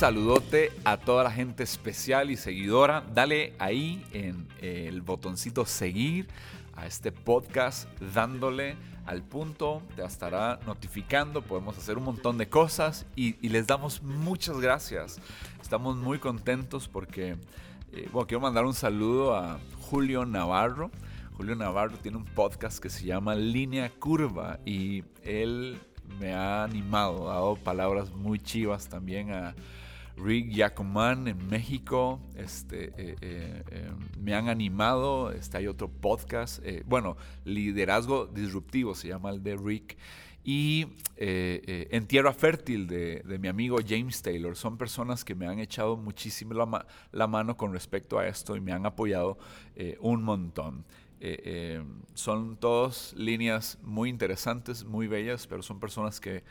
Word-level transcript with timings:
saludote 0.00 0.72
a 0.84 0.96
toda 0.96 1.24
la 1.24 1.30
gente 1.30 1.62
especial 1.62 2.30
y 2.30 2.38
seguidora. 2.38 3.04
Dale 3.12 3.52
ahí 3.58 4.02
en 4.12 4.48
el 4.62 5.02
botoncito 5.02 5.66
seguir 5.66 6.26
a 6.74 6.86
este 6.86 7.12
podcast 7.12 7.86
dándole 8.14 8.76
al 9.04 9.22
punto, 9.22 9.82
te 9.96 10.02
estará 10.02 10.58
notificando, 10.66 11.42
podemos 11.42 11.76
hacer 11.76 11.98
un 11.98 12.04
montón 12.04 12.38
de 12.38 12.48
cosas 12.48 13.04
y, 13.14 13.46
les 13.46 13.66
damos 13.66 14.02
muchas 14.02 14.58
gracias. 14.58 15.20
Estamos 15.60 15.98
muy 15.98 16.18
contentos 16.18 16.88
porque, 16.88 17.36
eh, 17.92 18.08
bueno, 18.10 18.26
quiero 18.26 18.40
mandar 18.40 18.64
un 18.64 18.72
saludo 18.72 19.36
a 19.36 19.58
Julio 19.80 20.24
Navarro. 20.24 20.90
Julio 21.36 21.54
Navarro 21.56 21.98
tiene 21.98 22.16
un 22.16 22.24
podcast 22.24 22.78
que 22.78 22.88
se 22.88 23.04
llama 23.04 23.34
Línea 23.34 23.90
Curva 23.90 24.60
y 24.64 25.04
él 25.24 25.78
me 26.18 26.32
ha 26.32 26.64
animado, 26.64 27.26
dado 27.26 27.56
palabras 27.56 28.10
muy 28.12 28.38
chivas 28.38 28.88
también 28.88 29.30
a 29.34 29.54
Rick 30.22 30.50
Yacomán 30.50 31.28
en 31.28 31.48
México. 31.48 32.20
Este, 32.36 32.86
eh, 32.96 33.16
eh, 33.20 33.62
eh, 33.70 33.90
me 34.18 34.34
han 34.34 34.48
animado. 34.48 35.32
Este, 35.32 35.58
hay 35.58 35.66
otro 35.66 35.88
podcast. 35.88 36.62
bueno, 36.86 37.16
Liderazgo 37.44 38.26
Disruptivo 38.26 38.94
se 38.94 39.08
llama 39.08 39.30
el 39.30 39.42
de 39.42 39.56
Rick. 39.56 39.96
Y 40.42 40.86
En 41.16 42.06
Tierra 42.06 42.32
Fértil 42.32 42.86
de, 42.86 43.38
mi 43.40 43.48
amigo 43.48 43.78
James 43.86 44.22
Taylor. 44.22 44.56
Son 44.56 44.78
personas 44.78 45.24
que 45.24 45.34
me 45.34 45.46
han 45.46 45.58
echado 45.58 45.96
muchísimo 45.96 46.54
la, 46.54 46.86
la 47.12 47.26
mano 47.26 47.56
con 47.56 47.72
respecto 47.72 48.18
a 48.18 48.26
esto 48.26 48.56
y 48.56 48.60
me 48.60 48.72
han 48.72 48.86
apoyado 48.86 49.38
un 50.00 50.22
montón. 50.22 50.84
Son 52.14 52.56
todas 52.56 53.12
líneas 53.14 53.78
muy 53.82 54.08
interesantes, 54.08 54.84
muy 54.84 55.06
bellas, 55.06 55.46
pero 55.46 55.62
son 55.62 55.78
personas 55.78 56.20
que 56.20 56.42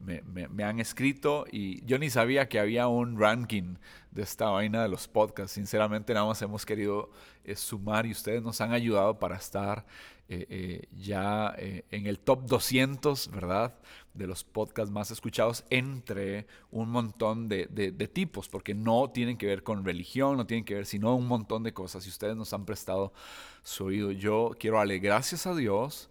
me, 0.00 0.64
han 0.64 0.80
escrito 0.80 1.46
y 1.50 1.84
yo 1.84 1.98
ni 1.98 2.10
sabía 2.10 2.48
que 2.48 2.58
había 2.58 2.88
un 2.88 3.18
ranking 3.18 3.76
de 4.10 4.22
esta 4.22 4.50
vaina 4.50 4.82
de 4.82 4.88
los 4.88 5.08
podcasts. 5.08 5.52
Sinceramente, 5.52 6.14
nada 6.14 6.26
más 6.26 6.40
hemos 6.42 6.64
querido 6.64 7.10
eh, 7.44 7.56
sumar 7.56 8.06
y 8.06 8.12
ustedes 8.12 8.42
nos 8.42 8.60
han 8.60 8.72
ayudado 8.72 9.18
para 9.18 9.36
estar 9.36 9.84
eh, 10.28 10.46
eh, 10.50 10.88
ya 10.98 11.54
en 11.56 12.06
el 12.06 12.18
top 12.18 12.46
200, 12.46 13.30
¿verdad? 13.30 13.74
De 14.14 14.26
los 14.26 14.44
podcasts 14.44 14.92
más 14.92 15.10
escuchados 15.10 15.64
entre 15.70 16.46
un 16.70 16.90
montón 16.90 17.48
de, 17.48 17.66
de, 17.66 18.08
tipos, 18.08 18.48
porque 18.48 18.74
no 18.74 19.10
tienen 19.10 19.38
que 19.38 19.46
ver 19.46 19.62
con 19.62 19.84
religión, 19.84 20.36
no 20.36 20.46
tienen 20.46 20.64
que 20.64 20.74
ver, 20.74 20.86
sino 20.86 21.14
un 21.16 21.26
montón 21.26 21.62
de 21.62 21.72
cosas. 21.72 22.04
Y 22.06 22.10
ustedes 22.10 22.36
nos 22.36 22.52
han 22.52 22.64
prestado 22.64 23.12
su 23.62 23.84
oído. 23.84 24.10
Yo 24.12 24.50
quiero 24.58 24.78
darle 24.78 24.98
gracias 24.98 25.46
a 25.46 25.54
Dios, 25.54 26.10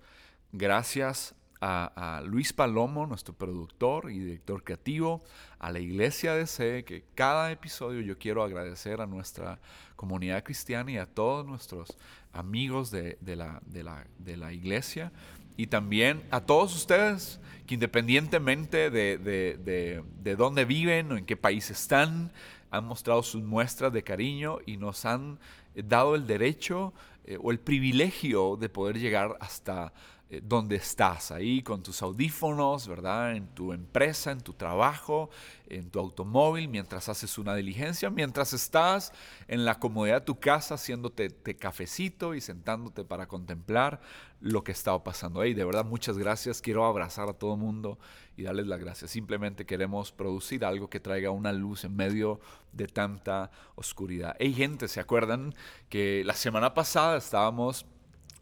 gracias 0.51 1.35
a, 1.61 2.21
Luis 2.25 2.53
Palomo, 2.53 3.07
nuestro 3.07 3.33
productor 3.33 4.11
y 4.11 4.19
director 4.19 4.63
creativo, 4.63 5.23
a 5.59 5.71
la 5.71 5.79
iglesia 5.79 6.33
de 6.33 6.45
C, 6.45 6.83
que 6.85 7.03
cada 7.15 7.51
episodio 7.51 8.01
yo 8.01 8.17
quiero 8.17 8.43
agradecer 8.43 9.01
a 9.01 9.07
nuestra 9.07 9.59
comunidad 9.95 10.43
cristiana 10.43 10.91
y 10.91 10.97
a 10.97 11.05
todos 11.07 11.45
nuestros 11.45 11.97
amigos 12.37 12.91
de, 12.91 13.17
la, 13.23 13.61
de 13.67 14.37
la, 14.37 14.53
iglesia 14.53 15.11
y 15.55 15.67
también 15.67 16.23
a 16.31 16.41
todos 16.41 16.75
ustedes 16.75 17.39
que 17.65 17.73
independientemente 17.73 18.89
de, 18.89 19.17
de, 19.17 20.35
dónde 20.35 20.65
viven 20.65 21.11
o 21.11 21.17
en 21.17 21.25
qué 21.25 21.35
país 21.35 21.69
están, 21.69 22.31
han 22.71 22.85
mostrado 22.85 23.23
sus 23.23 23.43
muestras 23.43 23.91
de 23.91 24.03
cariño 24.03 24.59
y 24.65 24.77
nos 24.77 25.05
han 25.05 25.39
dado 25.75 26.15
el 26.15 26.27
derecho 26.27 26.93
eh, 27.25 27.37
o 27.41 27.51
el 27.51 27.59
privilegio 27.59 28.55
de 28.55 28.69
poder 28.69 28.99
llegar 28.99 29.37
hasta 29.39 29.93
eh, 30.29 30.41
donde 30.43 30.75
estás, 30.75 31.31
ahí 31.31 31.61
con 31.61 31.81
tus 31.81 32.01
audífonos, 32.01 32.85
¿verdad? 32.85 33.33
En 33.33 33.47
tu 33.47 33.71
empresa, 33.71 34.31
en 34.31 34.41
tu 34.41 34.51
trabajo, 34.51 35.29
en 35.69 35.89
tu 35.89 35.99
automóvil, 35.99 36.67
mientras 36.67 37.07
haces 37.07 37.37
una 37.37 37.55
diligencia, 37.55 38.09
mientras 38.09 38.51
estás 38.51 39.13
en 39.47 39.63
la 39.63 39.79
comodidad 39.79 40.15
de 40.15 40.25
tu 40.25 40.37
casa 40.37 40.75
haciéndote 40.75 41.29
cafecito 41.57 42.35
y 42.35 42.41
sentándote 42.41 43.05
para 43.05 43.29
contemplar 43.29 44.01
lo 44.41 44.65
que 44.65 44.73
está 44.73 45.01
pasando 45.01 45.39
ahí. 45.39 45.53
De 45.53 45.63
verdad, 45.63 45.85
muchas 45.85 46.17
gracias. 46.17 46.61
Quiero 46.61 46.85
abrazar 46.85 47.29
a 47.29 47.33
todo 47.33 47.53
el 47.53 47.61
mundo 47.61 47.97
y 48.35 48.43
darles 48.43 48.67
las 48.67 48.81
gracias. 48.81 49.11
Simplemente 49.11 49.65
queremos 49.65 50.11
producir 50.11 50.65
algo 50.65 50.89
que 50.89 50.99
traiga 50.99 51.31
una 51.31 51.53
luz 51.53 51.85
en 51.85 51.95
medio 51.95 52.41
de 52.73 52.87
tanta 52.87 53.49
oscuridad. 53.75 54.35
Hay 54.41 54.53
gente, 54.53 54.89
¿se 54.89 54.99
acuerdan 54.99 55.55
que 55.87 56.23
la 56.25 56.33
semana 56.33 56.73
pasada 56.73 57.17
estábamos 57.17 57.85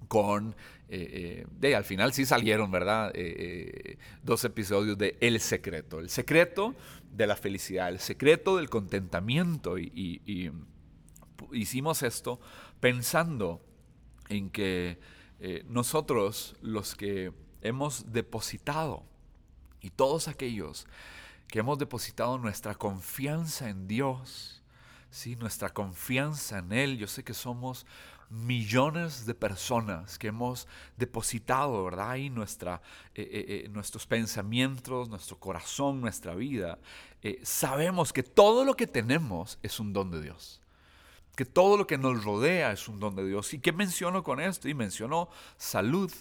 con 0.08 0.56
eh, 0.88 1.44
eh, 1.44 1.48
de, 1.60 1.76
al 1.76 1.84
final 1.84 2.14
sí 2.14 2.26
salieron, 2.26 2.70
¿verdad? 2.70 3.12
Eh, 3.16 3.98
dos 4.24 4.44
episodios 4.46 4.98
de 4.98 5.18
El 5.20 5.40
Secreto. 5.40 6.00
El 6.00 6.10
secreto 6.10 6.76
de 7.12 7.28
la 7.28 7.36
felicidad, 7.36 7.90
el 7.90 8.00
secreto 8.00 8.58
del 8.58 8.70
contentamiento. 8.70 9.78
Y, 9.78 10.52
hicimos 11.52 12.04
esto 12.04 12.40
pensando 12.80 13.62
en 14.30 14.50
que 14.50 15.00
nosotros, 15.68 16.56
los 16.62 16.96
que 16.96 17.32
hemos 17.62 18.12
depositado, 18.12 19.04
y 19.82 19.90
todos 19.92 20.28
aquellos 20.28 20.88
que 21.48 21.60
hemos 21.60 21.78
depositado 21.78 22.38
nuestra 22.38 22.74
confianza 22.74 23.70
en 23.70 23.88
Dios, 23.88 24.64
¿sí? 25.12 25.36
nuestra 25.36 25.70
confianza 25.70 26.60
en 26.60 26.72
Él, 26.72 26.98
yo 26.98 27.08
sé 27.08 27.24
que 27.24 27.34
somos 27.34 27.86
millones 28.36 29.26
de 29.26 29.34
personas 29.34 30.18
que 30.18 30.28
hemos 30.28 30.68
depositado, 30.98 31.84
¿verdad? 31.86 32.12
Ahí 32.12 32.30
nuestra, 32.30 32.82
eh, 33.14 33.22
eh, 33.22 33.46
eh, 33.66 33.70
nuestros 33.70 34.06
pensamientos, 34.06 35.10
nuestro 35.10 35.40
corazón, 35.40 36.02
nuestra 36.02 36.36
vida, 36.36 36.78
sabemos 37.42 38.14
que 38.14 38.22
todo 38.22 38.64
lo 38.66 38.76
que 38.76 38.86
tenemos 38.86 39.58
es 39.64 39.80
un 39.80 39.94
don 39.94 40.12
de 40.12 40.22
Dios. 40.22 40.62
Que 41.36 41.44
todo 41.44 41.76
lo 41.76 41.88
que 41.88 41.98
nos 41.98 42.24
rodea 42.24 42.72
es 42.72 42.88
un 42.88 43.00
don 43.00 43.16
de 43.16 43.26
Dios. 43.26 43.52
¿Y 43.54 43.60
qué 43.60 43.72
menciono 43.72 44.22
con 44.24 44.40
esto? 44.40 44.70
Y 44.70 44.76
menciono 44.76 45.30
salud, 45.58 46.12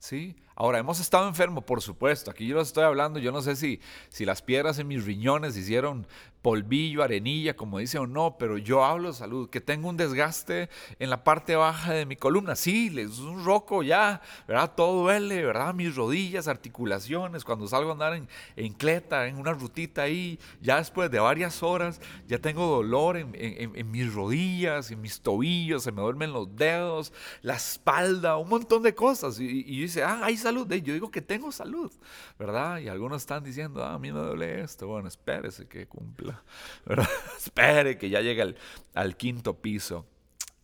¿sí? 0.00 0.34
Ahora, 0.60 0.78
hemos 0.78 1.00
estado 1.00 1.26
enfermos, 1.26 1.64
por 1.64 1.80
supuesto. 1.80 2.30
Aquí 2.30 2.46
yo 2.46 2.58
les 2.58 2.66
estoy 2.66 2.84
hablando, 2.84 3.18
yo 3.18 3.32
no 3.32 3.40
sé 3.40 3.56
si, 3.56 3.80
si 4.10 4.26
las 4.26 4.42
piedras 4.42 4.78
en 4.78 4.88
mis 4.88 5.06
riñones 5.06 5.56
hicieron 5.56 6.06
polvillo, 6.42 7.02
arenilla, 7.02 7.54
como 7.54 7.78
dice 7.78 7.98
o 7.98 8.06
no, 8.06 8.36
pero 8.38 8.56
yo 8.58 8.84
hablo 8.84 9.08
de 9.08 9.14
salud, 9.14 9.50
que 9.50 9.60
tengo 9.60 9.88
un 9.88 9.96
desgaste 9.96 10.68
en 10.98 11.10
la 11.10 11.22
parte 11.22 11.54
baja 11.56 11.92
de 11.92 12.06
mi 12.06 12.16
columna. 12.16 12.56
Sí, 12.56 12.92
es 12.98 13.18
un 13.18 13.44
roco 13.44 13.82
ya, 13.82 14.20
¿verdad? 14.48 14.72
Todo 14.74 15.02
duele, 15.02 15.44
¿verdad? 15.44 15.74
Mis 15.74 15.94
rodillas, 15.94 16.48
articulaciones, 16.48 17.44
cuando 17.44 17.66
salgo 17.66 17.90
a 17.90 17.92
andar 17.92 18.14
en, 18.14 18.28
en 18.56 18.72
cleta, 18.72 19.26
en 19.26 19.36
una 19.36 19.52
rutita 19.52 20.02
ahí, 20.02 20.38
ya 20.60 20.76
después 20.76 21.10
de 21.10 21.20
varias 21.20 21.62
horas, 21.62 22.00
ya 22.26 22.38
tengo 22.38 22.66
dolor 22.66 23.16
en, 23.16 23.32
en 23.34 23.90
mis 23.90 24.12
rodillas, 24.12 24.90
en 24.90 25.00
mis 25.00 25.20
tobillos, 25.20 25.82
se 25.82 25.92
me 25.92 26.00
duermen 26.00 26.32
los 26.32 26.54
dedos, 26.56 27.12
la 27.42 27.56
espalda, 27.56 28.36
un 28.36 28.48
montón 28.48 28.82
de 28.82 28.94
cosas. 28.94 29.38
Y, 29.40 29.62
dice, 29.62 30.02
ah, 30.02 30.20
hay 30.22 30.36
salud. 30.50 30.72
Yo 30.72 30.92
digo 30.94 31.10
que 31.10 31.22
tengo 31.22 31.52
salud, 31.52 31.92
¿verdad? 32.38 32.78
Y 32.78 32.88
algunos 32.88 33.22
están 33.22 33.44
diciendo, 33.44 33.84
ah, 33.84 33.94
a 33.94 33.98
mí 33.98 34.12
me 34.12 34.18
duele 34.18 34.62
esto. 34.62 34.86
Bueno, 34.86 35.08
espérese 35.08 35.66
que 35.68 35.86
cumpla, 35.86 36.42
¿verdad? 36.86 37.08
Espere 37.36 37.98
que 37.98 38.10
ya 38.10 38.20
llegue 38.20 38.54
al, 38.94 39.16
quinto 39.16 39.60
piso. 39.60 40.06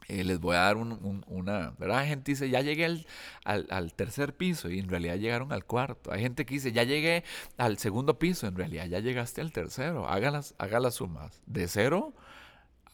Eh, 0.08 0.22
les 0.22 0.38
voy 0.38 0.54
a 0.54 0.60
dar 0.60 0.76
una, 0.76 1.74
¿verdad? 1.78 1.98
Hay 1.98 2.08
gente 2.08 2.24
que 2.24 2.32
dice, 2.32 2.50
ya 2.50 2.60
llegué 2.60 2.84
al, 2.84 3.06
al, 3.44 3.92
tercer 3.94 4.36
piso 4.36 4.70
y 4.70 4.78
en 4.78 4.88
realidad 4.88 5.16
llegaron 5.16 5.52
al 5.52 5.64
cuarto. 5.64 6.12
Hay 6.12 6.20
gente 6.20 6.46
que 6.46 6.54
dice, 6.54 6.70
ya 6.72 6.84
llegué 6.84 7.24
al 7.56 7.78
segundo 7.78 8.18
piso, 8.18 8.46
en 8.46 8.54
realidad 8.54 8.86
ya 8.86 9.00
llegaste 9.00 9.40
al 9.40 9.52
tercero. 9.52 10.08
Haga 10.08 10.30
las, 10.30 10.54
las 10.58 10.94
sumas. 10.94 11.42
De 11.46 11.66
cero 11.66 12.14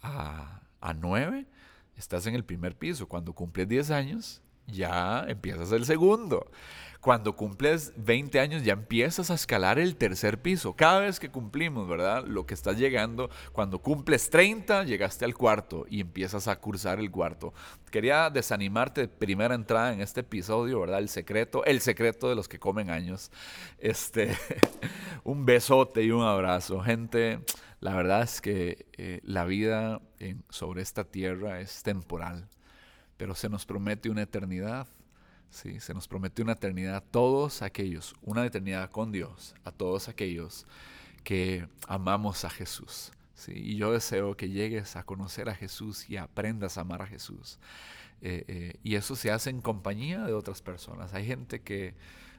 a, 0.00 0.62
a 0.80 0.94
nueve, 0.94 1.46
estás 1.96 2.26
en 2.26 2.34
el 2.34 2.44
primer 2.44 2.76
piso. 2.76 3.06
Cuando 3.08 3.34
cumples 3.34 3.68
10 3.68 3.90
años, 3.90 4.42
ya 4.66 5.24
empiezas 5.28 5.72
el 5.72 5.84
segundo. 5.84 6.50
Cuando 7.02 7.34
cumples 7.34 7.92
20 7.96 8.38
años 8.38 8.62
ya 8.62 8.74
empiezas 8.74 9.32
a 9.32 9.34
escalar 9.34 9.80
el 9.80 9.96
tercer 9.96 10.40
piso. 10.40 10.76
Cada 10.76 11.00
vez 11.00 11.18
que 11.18 11.32
cumplimos, 11.32 11.88
¿verdad? 11.88 12.24
Lo 12.24 12.46
que 12.46 12.54
estás 12.54 12.78
llegando, 12.78 13.28
cuando 13.50 13.80
cumples 13.80 14.30
30, 14.30 14.84
llegaste 14.84 15.24
al 15.24 15.34
cuarto 15.34 15.84
y 15.90 16.00
empiezas 16.00 16.46
a 16.46 16.60
cursar 16.60 17.00
el 17.00 17.10
cuarto. 17.10 17.54
Quería 17.90 18.30
desanimarte 18.30 19.00
de 19.00 19.08
primera 19.08 19.56
entrada 19.56 19.92
en 19.92 20.00
este 20.00 20.20
episodio, 20.20 20.78
¿verdad? 20.78 21.00
El 21.00 21.08
secreto, 21.08 21.64
el 21.64 21.80
secreto 21.80 22.28
de 22.28 22.36
los 22.36 22.46
que 22.46 22.60
comen 22.60 22.88
años. 22.88 23.32
Este, 23.78 24.36
un 25.24 25.44
besote 25.44 26.04
y 26.04 26.12
un 26.12 26.22
abrazo. 26.22 26.82
Gente, 26.82 27.40
la 27.80 27.96
verdad 27.96 28.22
es 28.22 28.40
que 28.40 28.86
eh, 28.92 29.20
la 29.24 29.44
vida 29.44 30.00
sobre 30.50 30.82
esta 30.82 31.02
tierra 31.02 31.58
es 31.60 31.82
temporal 31.82 32.48
pero 33.22 33.36
se 33.36 33.48
nos 33.48 33.64
promete 33.64 34.10
una 34.10 34.22
eternidad. 34.22 34.88
Sí, 35.48 35.78
se 35.78 35.94
nos 35.94 36.08
promete 36.08 36.42
una 36.42 36.54
eternidad 36.54 36.96
a 36.96 37.00
todos 37.00 37.62
aquellos, 37.62 38.16
una 38.20 38.44
eternidad 38.44 38.90
con 38.90 39.12
Dios, 39.12 39.54
a 39.62 39.70
todos 39.70 40.08
aquellos 40.08 40.66
que 41.22 41.68
amamos 41.86 42.44
a 42.44 42.50
Jesús. 42.50 43.12
¿sí? 43.36 43.52
Y 43.54 43.76
yo 43.76 43.92
deseo 43.92 44.36
que 44.36 44.48
llegues 44.48 44.96
a 44.96 45.04
conocer 45.04 45.48
a 45.48 45.54
Jesús 45.54 46.10
y 46.10 46.16
aprendas 46.16 46.76
a 46.76 46.80
amar 46.80 47.00
a 47.00 47.06
Jesús. 47.06 47.60
y 48.20 48.96
eso 48.96 49.14
se 49.14 49.30
hace 49.30 49.50
en 49.50 49.60
compañía 49.60 50.24
de 50.24 50.32
otras 50.32 50.60
personas. 50.60 51.14
Hay 51.14 51.24
gente 51.24 51.60
que 51.60 51.94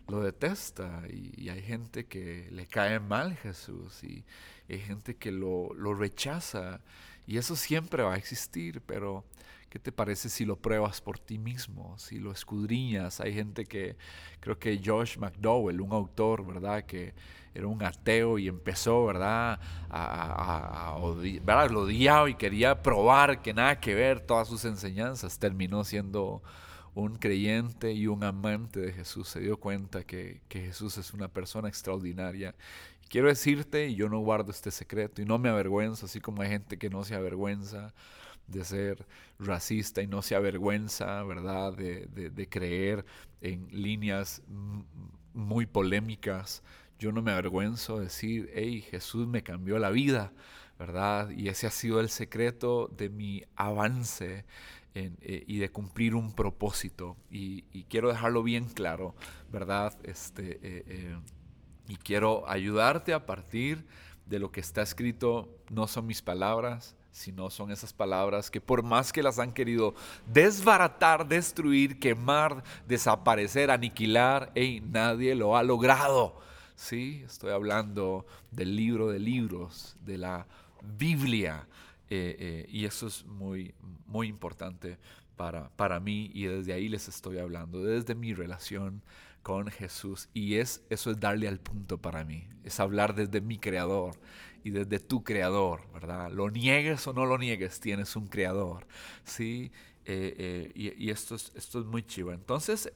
lo 0.07 0.21
detesta 0.21 1.03
y, 1.09 1.49
hay 1.49 1.61
gente 1.61 2.05
que 2.05 2.47
le 2.51 2.67
cae 2.67 2.99
mal 2.99 3.35
Jesús 3.37 4.03
y, 4.03 4.25
hay 4.69 4.79
gente 4.79 5.15
que 5.15 5.31
lo, 5.31 5.73
lo, 5.73 5.93
rechaza 5.93 6.81
y 7.27 7.37
eso 7.37 7.55
siempre 7.55 8.01
va 8.03 8.13
a 8.13 8.17
existir, 8.17 8.81
pero 8.81 9.25
¿qué 9.69 9.79
te 9.79 9.91
parece 9.91 10.29
si 10.29 10.45
lo 10.45 10.55
pruebas 10.55 11.01
por 11.01 11.19
ti 11.19 11.37
mismo, 11.37 11.97
si 11.97 12.19
lo 12.19 12.31
escudriñas? 12.31 13.19
Hay 13.19 13.33
gente 13.33 13.65
que, 13.65 13.97
creo 14.39 14.57
que 14.57 14.81
Josh 14.83 15.17
McDowell, 15.17 15.81
un 15.81 15.91
autor, 15.93 16.45
¿verdad? 16.45 16.85
Que 16.85 17.13
era 17.53 17.67
un 17.67 17.83
ateo 17.83 18.39
y 18.39 18.47
empezó, 18.47 19.05
¿verdad? 19.05 19.59
A, 19.89 20.97
¿verdad? 21.43 21.69
Lo 21.69 21.89
y 21.89 22.35
quería 22.35 22.81
probar 22.81 23.41
que 23.41 23.53
nada 23.53 23.79
que 23.79 23.93
ver 23.93 24.19
todas 24.21 24.47
sus 24.47 24.65
enseñanzas. 24.65 25.37
Terminó 25.39 25.83
siendo 25.83 26.41
un 26.95 27.15
creyente 27.15 27.91
y 27.93 28.07
un 28.07 28.23
amante 28.23 28.79
de 28.79 28.93
Jesús 28.93 29.27
se 29.27 29.39
dio 29.39 29.57
cuenta 29.57 30.03
que, 30.03 30.41
Jesús 30.49 30.97
es 30.97 31.13
una 31.13 31.27
persona 31.27 31.67
extraordinaria. 31.67 32.55
Quiero 33.09 33.27
decirte, 33.27 33.87
y 33.87 33.95
yo 33.95 34.09
no 34.09 34.19
guardo 34.19 34.51
este 34.51 34.71
secreto 34.71 35.21
y 35.21 35.25
no 35.25 35.39
me 35.39 35.49
avergüenzo, 35.49 36.05
así 36.05 36.19
como 36.19 36.41
hay 36.41 36.49
gente 36.49 36.77
que 36.77 36.89
no 36.89 37.03
se 37.03 37.15
avergüenza 37.15 37.93
de 38.47 38.63
ser 38.63 39.05
racista 39.39 40.01
y 40.01 40.07
no 40.07 40.21
se 40.21 40.35
avergüenza, 40.35 41.23
¿verdad?, 41.23 41.73
de, 41.73 42.07
de 42.07 42.49
creer 42.49 43.05
en 43.41 43.67
líneas 43.71 44.41
muy 45.33 45.65
polémicas. 45.65 46.63
Yo 46.99 47.11
no 47.11 47.21
me 47.21 47.31
avergüenzo 47.31 47.97
de 47.97 48.05
decir, 48.05 48.51
hey, 48.53 48.81
Jesús 48.81 49.27
me 49.27 49.43
cambió 49.43 49.79
la 49.79 49.89
vida, 49.89 50.31
¿verdad? 50.77 51.29
Y 51.31 51.49
ese 51.49 51.67
ha 51.67 51.71
sido 51.71 51.99
el 51.99 52.09
secreto 52.09 52.87
de 52.87 53.09
mi 53.09 53.43
avance 53.55 54.45
eh, 54.95 55.43
y 55.47 55.57
de 55.57 55.71
cumplir 55.71 56.13
un 56.13 56.33
propósito. 56.33 57.17
Y, 57.31 57.63
quiero 57.85 58.09
dejarlo 58.09 58.43
bien 58.43 58.65
claro, 58.65 59.15
¿verdad? 59.51 59.97
Este, 60.03 60.59
eh, 60.61 60.83
eh, 60.87 61.17
y 61.87 61.95
quiero 61.95 62.47
ayudarte 62.47 63.13
a 63.13 63.25
partir 63.25 63.85
de 64.27 64.37
lo 64.37 64.51
que 64.51 64.59
está 64.59 64.83
escrito, 64.83 65.49
no 65.69 65.87
son 65.87 66.05
mis 66.05 66.21
palabras, 66.21 66.95
sino 67.11 67.49
son 67.49 67.71
esas 67.71 67.91
palabras 67.91 68.49
que 68.49 68.61
por 68.61 68.83
más 68.83 69.11
que 69.11 69.23
las 69.23 69.39
han 69.39 69.51
querido 69.51 69.95
desbaratar, 70.27 71.27
destruir, 71.27 71.99
quemar, 71.99 72.63
desaparecer, 72.87 73.71
aniquilar, 73.71 74.51
hey, 74.55 74.81
nadie 74.85 75.35
lo 75.35 75.57
ha 75.57 75.63
logrado. 75.63 76.39
Sí, 76.75 77.23
estoy 77.25 77.51
hablando 77.51 78.25
del 78.51 78.75
libro 78.75 79.09
de 79.09 79.19
libros, 79.19 79.95
de 80.01 80.17
la 80.17 80.47
Biblia, 80.97 81.67
eh, 82.09 82.35
eh, 82.39 82.65
y 82.69 82.85
eso 82.85 83.07
es 83.07 83.25
muy, 83.25 83.73
muy 84.05 84.27
importante 84.27 84.97
para, 85.35 85.69
para 85.69 85.99
mí 85.99 86.29
y 86.33 86.45
desde 86.45 86.73
ahí 86.73 86.89
les 86.89 87.07
estoy 87.07 87.39
hablando, 87.39 87.83
desde 87.83 88.15
mi 88.15 88.33
relación 88.33 89.01
con 89.41 89.67
Jesús. 89.67 90.29
Y 90.33 90.55
es, 90.55 90.83
eso 90.89 91.11
es 91.11 91.19
darle 91.19 91.47
al 91.47 91.59
punto 91.59 91.97
para 91.97 92.23
mí, 92.23 92.47
es 92.63 92.79
hablar 92.79 93.15
desde 93.15 93.41
mi 93.41 93.57
creador 93.57 94.15
y 94.63 94.69
desde 94.69 94.99
tu 94.99 95.23
creador, 95.23 95.81
¿verdad? 95.93 96.31
Lo 96.31 96.49
niegues 96.49 97.05
o 97.07 97.13
no 97.13 97.25
lo 97.25 97.37
niegues, 97.37 97.79
tienes 97.79 98.15
un 98.15 98.27
creador, 98.27 98.85
¿sí? 99.23 99.71
Eh, 100.05 100.71
y, 100.75 101.09
esto, 101.09 101.35
es, 101.35 101.51
esto 101.55 101.79
es 101.79 101.85
muy 101.85 102.03
chivo. 102.03 102.31
Entonces, 102.31 102.91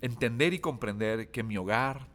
entender 0.00 0.54
y 0.54 0.58
comprender 0.58 1.30
que 1.30 1.42
mi 1.42 1.56
hogar, 1.56 2.06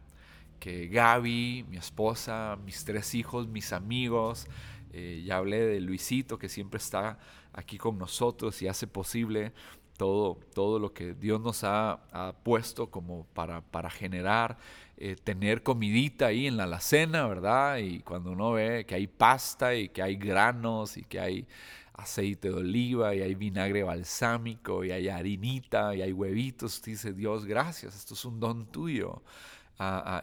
que 0.59 0.87
Gaby, 0.87 1.65
mi 1.69 1.77
esposa, 1.77 2.57
mis 2.65 2.83
tres 2.83 3.13
hijos, 3.15 3.47
mis 3.47 3.73
amigos, 3.73 4.47
eh, 4.93 5.23
ya 5.25 5.37
hablé 5.37 5.65
de 5.65 5.79
Luisito, 5.79 6.37
que 6.37 6.49
siempre 6.49 6.77
está 6.77 7.19
aquí 7.53 7.77
con 7.77 7.97
nosotros 7.97 8.61
y 8.61 8.67
hace 8.67 8.87
posible 8.87 9.53
todo, 9.97 10.39
todo 10.53 10.79
lo 10.79 10.93
que 10.93 11.13
Dios 11.13 11.41
nos 11.41 11.63
ha, 11.63 11.99
puesto 12.43 12.89
como 12.89 13.25
para, 13.33 13.61
para 13.61 13.89
generar, 13.89 14.57
eh, 14.95 15.15
tener 15.15 15.63
comidita 15.63 16.27
ahí 16.27 16.47
en 16.47 16.57
la 16.57 16.63
alacena, 16.63 17.27
¿verdad? 17.27 17.77
Y 17.77 17.99
cuando 17.99 18.31
uno 18.31 18.53
ve 18.53 18.85
que 18.85 18.95
hay 18.95 19.07
pasta 19.07 19.75
y 19.75 19.89
que 19.89 20.01
hay 20.01 20.15
granos 20.15 20.97
y 20.97 21.03
que 21.03 21.19
hay 21.19 21.47
aceite 21.93 22.49
de 22.49 22.55
oliva 22.55 23.15
y 23.15 23.21
hay 23.21 23.33
vinagre 23.33 23.83
balsámico 23.83 24.85
y 24.85 24.91
hay 24.91 25.09
harinita 25.09 25.95
y 25.95 26.01
hay 26.03 26.13
huevitos, 26.13 26.81
dice 26.81 27.11
Dios, 27.11 27.45
gracias, 27.45 27.95
esto 27.95 28.13
es 28.13 28.23
un 28.23 28.39
don 28.39 28.67
tuyo 28.67 29.23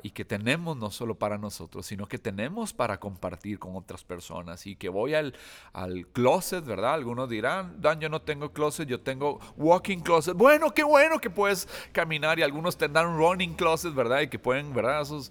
y 0.02 0.10
que 0.10 0.24
tenemos 0.24 0.76
no 0.76 0.90
solo 0.90 1.14
para 1.16 1.38
nosotros, 1.38 1.86
sino 1.86 2.06
que 2.06 2.18
tenemos 2.18 2.72
para 2.72 2.98
compartir 2.98 3.58
con 3.58 3.76
otras 3.76 4.04
personas. 4.04 4.66
Y 4.66 4.76
que 4.76 4.88
voy 4.88 5.14
al, 5.14 5.34
al 5.72 6.06
closet, 6.08 6.64
¿verdad? 6.64 6.94
Algunos 6.94 7.28
dirán, 7.28 7.80
Dan, 7.80 8.00
yo 8.00 8.08
no 8.08 8.22
tengo 8.22 8.52
closet, 8.52 8.88
yo 8.88 9.00
tengo 9.00 9.38
walking 9.56 10.00
closet. 10.00 10.36
Bueno, 10.36 10.72
qué 10.72 10.82
bueno 10.82 11.20
que 11.20 11.30
puedes 11.30 11.68
caminar 11.92 12.38
y 12.38 12.42
algunos 12.42 12.76
tendrán 12.76 13.16
running 13.16 13.54
closet, 13.54 13.94
¿verdad? 13.94 14.22
Y 14.22 14.28
que 14.28 14.38
pueden, 14.38 14.72
¿verdad? 14.74 15.02
Esos 15.02 15.30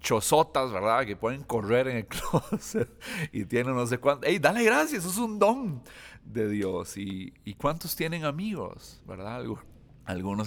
chozotas, 0.00 0.70
¿verdad? 0.72 1.06
Que 1.06 1.16
pueden 1.16 1.42
correr 1.42 1.88
en 1.88 1.96
el 1.98 2.06
closet 2.06 2.90
y 3.32 3.44
tienen 3.44 3.74
no 3.74 3.86
sé 3.86 3.98
cuánto. 3.98 4.26
¡Ey, 4.26 4.38
dale 4.38 4.64
gracias! 4.64 5.04
Eso 5.04 5.10
es 5.10 5.18
un 5.18 5.38
don 5.38 5.82
de 6.24 6.48
Dios. 6.48 6.96
¿Y, 6.98 7.32
y 7.44 7.54
cuántos 7.54 7.96
tienen 7.96 8.24
amigos, 8.24 9.00
¿verdad? 9.06 9.36
Algunos 9.36 9.64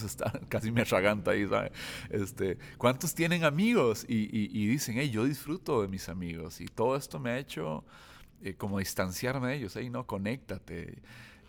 están, 0.03 0.31
casi 0.49 0.71
me 0.71 0.81
atraganta 0.81 1.31
ahí, 1.31 1.47
¿sabes? 1.47 1.71
Este, 2.09 2.57
¿Cuántos 2.77 3.13
tienen 3.13 3.43
amigos? 3.43 4.05
Y, 4.07 4.29
y, 4.31 4.67
dicen, 4.67 4.95
hey, 4.97 5.09
yo 5.09 5.25
disfruto 5.25 5.81
de 5.81 5.87
mis 5.87 6.09
amigos. 6.09 6.61
Y 6.61 6.65
todo 6.65 6.95
esto 6.95 7.19
me 7.19 7.31
ha 7.31 7.37
hecho 7.37 7.83
eh, 8.41 8.55
como 8.55 8.79
distanciarme 8.79 9.49
de 9.49 9.55
ellos. 9.55 9.75
Hey, 9.75 9.89
no, 9.89 10.05
conéctate. 10.05 11.01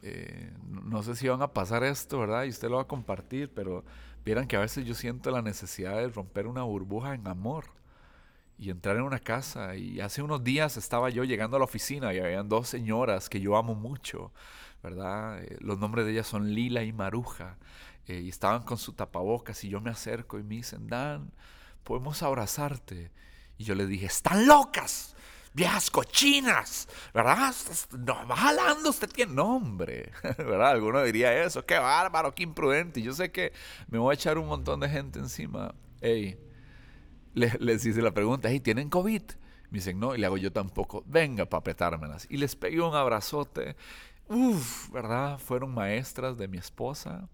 Eh, 0.02 0.52
no 0.70 1.02
sé 1.02 1.16
si 1.16 1.28
van 1.28 1.42
a 1.42 1.52
pasar 1.52 1.82
esto, 1.84 2.20
¿verdad? 2.20 2.44
Y 2.44 2.50
usted 2.50 2.68
lo 2.68 2.76
va 2.76 2.82
a 2.82 2.86
compartir, 2.86 3.50
pero 3.54 3.84
vieran 4.24 4.46
que 4.46 4.56
a 4.56 4.60
veces 4.60 4.84
yo 4.84 4.94
siento 4.94 5.30
la 5.30 5.42
necesidad 5.42 5.96
de 5.96 6.08
romper 6.08 6.46
una 6.46 6.62
burbuja 6.62 7.14
en 7.14 7.26
amor 7.26 7.75
y 8.58 8.70
entrar 8.70 8.96
en 8.96 9.02
una 9.02 9.18
casa. 9.18 9.76
Y 9.76 10.00
hace 10.00 10.22
unos 10.22 10.42
días 10.44 10.76
estaba 10.76 11.10
yo 11.10 11.24
llegando 11.24 11.56
a 11.56 11.60
la 11.60 11.64
oficina 11.64 12.12
y 12.14 12.18
habían 12.18 12.48
dos 12.48 12.68
señoras 12.68 13.28
que 13.28 13.40
yo 13.40 13.56
amo 13.56 13.74
mucho, 13.74 14.32
¿verdad? 14.82 15.42
Eh, 15.42 15.56
los 15.60 15.78
nombres 15.78 16.06
de 16.06 16.12
ellas 16.12 16.26
son 16.26 16.54
Lila 16.54 16.82
y 16.82 16.92
Maruja. 16.92 17.58
Eh, 18.06 18.20
y 18.20 18.28
estaban 18.28 18.62
con 18.62 18.78
su 18.78 18.92
tapabocas 18.92 19.64
y 19.64 19.68
yo 19.68 19.80
me 19.80 19.90
acerco 19.90 20.38
y 20.38 20.42
me 20.42 20.56
dicen, 20.56 20.86
Dan, 20.86 21.32
podemos 21.82 22.22
abrazarte. 22.22 23.10
Y 23.58 23.64
yo 23.64 23.74
le 23.74 23.86
dije, 23.86 24.06
están 24.06 24.46
locas, 24.46 25.16
viejas 25.54 25.90
cochinas, 25.90 26.88
¿verdad? 27.12 27.54
No, 27.98 28.14
jalando 28.28 28.90
usted 28.90 29.08
tiene 29.08 29.34
nombre, 29.34 30.12
¿verdad? 30.38 30.70
Alguno 30.70 31.02
diría 31.02 31.42
eso, 31.44 31.64
qué 31.64 31.78
bárbaro, 31.78 32.34
qué 32.34 32.44
imprudente. 32.44 33.00
Y 33.00 33.04
yo 33.04 33.12
sé 33.12 33.32
que 33.32 33.52
me 33.88 33.98
voy 33.98 34.12
a 34.12 34.14
echar 34.14 34.38
un 34.38 34.46
montón 34.46 34.80
de 34.80 34.88
gente 34.88 35.18
encima. 35.18 35.74
Ey, 36.00 36.38
les, 37.36 37.84
hice 37.84 38.00
la 38.02 38.12
pregunta, 38.12 38.48
hey, 38.50 38.60
¿tienen 38.60 38.88
COVID? 38.88 39.22
Me 39.70 39.78
dicen, 39.78 40.00
no, 40.00 40.14
y 40.14 40.18
le 40.18 40.26
hago 40.26 40.38
yo 40.38 40.52
tampoco. 40.52 41.04
Venga 41.06 41.44
para 41.46 41.62
petármelas. 41.62 42.26
Y 42.30 42.38
les 42.38 42.56
pegué 42.56 42.80
un 42.80 42.94
abrazote. 42.94 43.76
Uf, 44.28 44.90
¿verdad? 44.90 45.38
Fueron 45.38 45.74
maestras 45.74 46.38
de 46.38 46.48
mi 46.48 46.58
esposa 46.58 47.28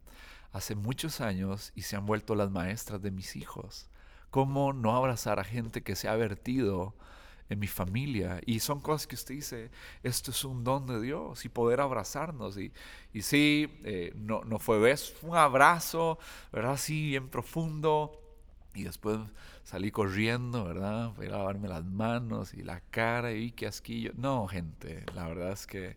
hace 0.52 0.74
muchos 0.74 1.20
años 1.20 1.72
y 1.74 1.82
se 1.82 1.96
han 1.96 2.04
vuelto 2.04 2.34
las 2.34 2.50
maestras 2.50 3.00
de 3.00 3.10
mis 3.10 3.36
hijos. 3.36 3.88
¿Cómo 4.30 4.72
no 4.72 4.96
abrazar 4.96 5.38
a 5.38 5.44
gente 5.44 5.82
que 5.82 5.94
se 5.94 6.08
ha 6.08 6.16
vertido 6.16 6.94
en 7.48 7.60
mi 7.60 7.66
familia? 7.68 8.40
Y 8.44 8.60
son 8.60 8.80
cosas 8.80 9.06
que 9.06 9.14
usted 9.14 9.34
dice, 9.34 9.70
esto 10.02 10.30
es 10.32 10.44
un 10.44 10.64
don 10.64 10.86
de 10.86 11.00
Dios 11.00 11.44
y 11.44 11.48
poder 11.48 11.80
abrazarnos. 11.80 12.58
Y, 12.58 12.72
y 13.12 13.22
sí, 13.22 13.80
eh, 13.84 14.12
no, 14.16 14.42
no 14.44 14.58
fue 14.58 14.78
ves, 14.78 15.14
un 15.22 15.36
abrazo, 15.36 16.18
¿verdad? 16.50 16.76
Sí, 16.76 17.08
bien 17.08 17.28
profundo. 17.28 18.21
Y 18.74 18.84
después 18.84 19.18
salí 19.64 19.90
corriendo, 19.90 20.64
¿verdad? 20.64 21.12
Fui 21.14 21.26
a 21.26 21.30
lavarme 21.30 21.68
las 21.68 21.84
manos 21.84 22.54
y 22.54 22.62
la 22.62 22.80
cara 22.90 23.32
y 23.32 23.52
qué 23.52 23.66
asquillo. 23.66 24.12
No, 24.16 24.46
gente, 24.46 25.04
la 25.14 25.28
verdad 25.28 25.52
es 25.52 25.66
que 25.66 25.96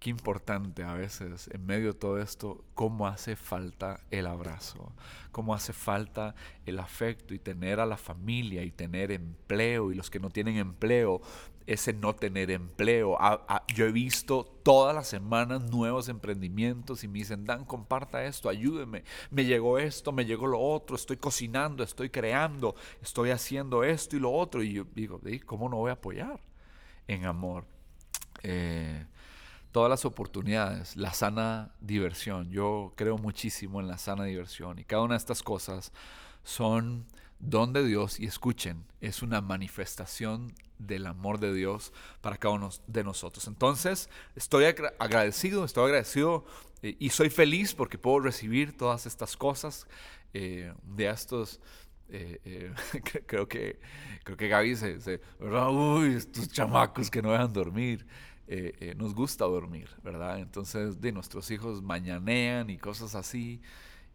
qué 0.00 0.08
importante 0.08 0.82
a 0.82 0.94
veces 0.94 1.48
en 1.52 1.66
medio 1.66 1.92
de 1.92 1.98
todo 1.98 2.20
esto, 2.20 2.64
cómo 2.74 3.06
hace 3.06 3.36
falta 3.36 4.00
el 4.10 4.26
abrazo, 4.26 4.92
cómo 5.30 5.54
hace 5.54 5.74
falta 5.74 6.34
el 6.64 6.78
afecto 6.78 7.34
y 7.34 7.38
tener 7.38 7.80
a 7.80 7.86
la 7.86 7.98
familia 7.98 8.64
y 8.64 8.70
tener 8.70 9.12
empleo 9.12 9.92
y 9.92 9.94
los 9.94 10.08
que 10.08 10.18
no 10.18 10.30
tienen 10.30 10.56
empleo, 10.56 11.20
ese 11.66 11.92
no 11.92 12.14
tener 12.14 12.50
empleo. 12.50 13.18
yo 13.74 13.84
he 13.84 13.92
visto 13.92 14.44
todas 14.62 14.94
las 14.94 15.06
semanas 15.06 15.70
nuevos 15.70 16.08
emprendimientos 16.08 17.04
y 17.04 17.08
me 17.08 17.18
dicen, 17.18 17.44
Dan, 17.44 17.66
comparta 17.66 18.24
esto, 18.24 18.48
ayúdeme, 18.48 19.04
me 19.30 19.44
llegó 19.44 19.78
esto, 19.78 20.12
me 20.12 20.24
llegó 20.24 20.46
lo 20.46 20.58
otro, 20.58 20.96
estoy 20.96 21.18
cocinando, 21.18 21.84
estoy 21.84 22.08
creando, 22.08 22.74
estoy 23.02 23.30
haciendo 23.30 23.84
esto 23.84 24.16
y 24.16 24.20
lo 24.20 24.32
otro. 24.32 24.62
Y 24.62 24.72
yo 24.72 24.86
digo, 24.94 25.20
¿cómo 25.44 25.68
no 25.68 25.76
voy 25.76 25.90
a 25.90 25.94
apoyar 25.94 26.40
en 27.06 27.26
amor? 27.26 27.66
Eh, 28.42 29.04
todas 29.72 29.90
las 29.90 30.04
oportunidades, 30.04 30.96
la 30.96 31.12
sana 31.12 31.74
diversión. 31.80 32.50
Yo 32.50 32.92
creo 32.96 33.18
muchísimo 33.18 33.80
en 33.80 33.88
la 33.88 33.98
sana 33.98 34.24
diversión 34.24 34.78
y 34.78 34.84
cada 34.84 35.02
una 35.02 35.14
de 35.14 35.18
estas 35.18 35.42
cosas 35.42 35.92
son 36.42 37.06
don 37.38 37.72
de 37.72 37.84
Dios 37.84 38.20
y 38.20 38.26
escuchen, 38.26 38.84
es 39.00 39.22
una 39.22 39.40
manifestación 39.40 40.52
del 40.78 41.06
amor 41.06 41.38
de 41.38 41.52
Dios 41.52 41.92
para 42.20 42.36
cada 42.36 42.54
uno 42.54 42.70
de 42.86 43.04
nosotros. 43.04 43.46
Entonces, 43.46 44.08
estoy 44.34 44.64
agradecido, 44.64 45.64
estoy 45.64 45.86
agradecido 45.86 46.44
eh, 46.82 46.96
y 46.98 47.10
soy 47.10 47.30
feliz 47.30 47.74
porque 47.74 47.98
puedo 47.98 48.20
recibir 48.20 48.76
todas 48.76 49.06
estas 49.06 49.36
cosas 49.36 49.86
eh, 50.34 50.72
de 50.84 51.08
estos. 51.08 51.60
Eh, 52.12 52.74
creo 53.26 53.46
que 53.46 53.78
creo 54.24 54.36
que 54.36 54.48
Gaby 54.48 54.74
se, 54.74 55.20
uy 55.38 56.14
estos 56.14 56.48
chamacos 56.48 57.08
que 57.08 57.22
no 57.22 57.30
dejan 57.30 57.52
dormir 57.52 58.04
nos 58.96 59.14
gusta 59.14 59.44
dormir 59.44 59.88
verdad 60.02 60.40
entonces 60.40 61.00
de 61.00 61.12
nuestros 61.12 61.50
hijos 61.52 61.82
mañanean 61.82 62.68
y 62.68 62.78
cosas 62.78 63.14
así 63.14 63.60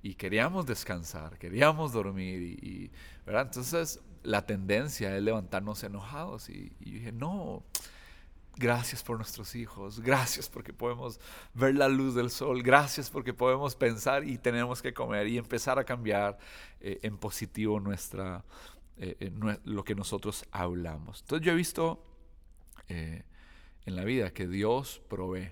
y 0.06 0.14
queríamos 0.14 0.68
descansar, 0.68 1.40
queríamos 1.40 1.92
dormir 1.92 2.40
y, 2.40 2.92
¿verdad? 3.26 3.48
Entonces 3.48 4.00
la 4.22 4.46
tendencia 4.46 5.18
es 5.18 5.24
levantarnos 5.24 5.84
enojados 5.84 6.48
y, 6.48 6.70
dije, 6.80 7.12
no, 7.12 7.64
gracias 8.56 9.02
por 9.02 9.18
nuestros 9.18 9.56
hijos, 9.56 10.02
gracias 10.02 10.48
porque 10.48 10.74
podemos 10.74 11.20
ver 11.56 11.74
la 11.74 11.88
luz 11.88 12.14
del 12.14 12.30
sol, 12.30 12.62
gracias 12.62 13.10
porque 13.10 13.34
podemos 13.34 13.76
pensar 13.76 14.24
y 14.24 14.38
tenemos 14.38 14.84
que 14.84 14.94
comer 14.94 15.26
y 15.28 15.40
empezar 15.40 15.80
a 15.80 15.84
cambiar 15.84 16.38
eh, 16.82 17.00
en 17.02 17.18
positivo 17.18 17.80
nuestra, 17.80 18.46
eh, 18.98 19.32
lo 19.64 19.84
que 19.84 19.96
nosotros 19.96 20.46
hablamos. 20.52 21.22
Entonces 21.22 21.44
yo 21.48 21.52
he 21.54 21.56
visto 21.56 22.04
eh, 22.90 23.24
en 23.86 23.96
la 23.96 24.04
vida 24.04 24.34
que 24.34 24.48
Dios 24.48 25.02
provee 25.08 25.52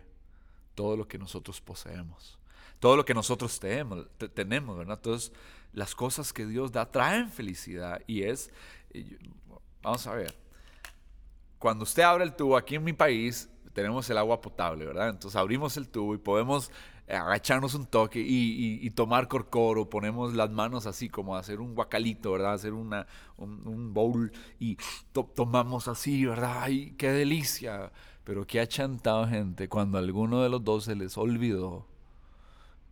todo 0.76 0.98
lo 0.98 1.08
que 1.08 1.18
nosotros 1.18 1.62
poseemos 1.62 2.38
todo 2.84 2.98
lo 2.98 3.06
que 3.06 3.14
nosotros 3.14 3.62
tenemos, 3.62 4.06
tenemos, 4.34 4.78
¿verdad? 4.78 4.98
Entonces, 4.98 5.32
las 5.72 5.96
cosas 5.96 6.34
que 6.34 6.46
Dios 6.46 6.74
da 6.74 6.92
traen 6.92 7.30
felicidad 7.30 8.02
y 8.08 8.24
es, 8.24 8.52
vamos 9.82 10.06
a 10.06 10.14
ver, 10.14 10.36
cuando 11.60 11.84
usted 11.84 12.04
abre 12.04 12.26
el 12.26 12.34
tubo, 12.34 12.58
aquí 12.58 12.76
en 12.76 12.84
mi 12.84 12.92
país 12.92 13.50
tenemos 13.72 14.10
el 14.10 14.18
agua 14.18 14.42
potable, 14.42 14.86
¿verdad? 14.86 15.08
Entonces 15.08 15.38
abrimos 15.38 15.78
el 15.78 15.88
tubo 15.88 16.14
y 16.14 16.18
podemos 16.18 16.72
agacharnos 17.08 17.74
un 17.74 17.86
toque 17.86 18.20
y, 18.22 18.90
tomar 18.90 19.30
corcoro, 19.30 19.90
ponemos 19.90 20.34
las 20.34 20.50
manos 20.50 20.86
así 20.86 21.08
como 21.08 21.38
hacer 21.38 21.62
un 21.62 21.76
guacalito, 21.76 22.34
¿verdad? 22.34 22.56
Hacer 22.56 22.74
una, 22.74 23.08
un, 23.38 23.94
bowl 23.94 24.30
y 24.60 24.78
tomamos 25.36 25.88
así, 25.88 26.26
¿verdad? 26.26 26.64
¡Ay, 26.64 26.96
qué 26.98 27.12
delicia! 27.12 27.94
Pero 28.24 28.48
qué 28.48 28.66
chantado 28.68 29.28
gente 29.28 29.68
cuando 29.68 29.98
alguno 29.98 30.42
de 30.42 30.50
los 30.50 30.64
dos 30.64 30.86
se 30.86 30.96
les 30.96 31.18
olvidó 31.18 31.86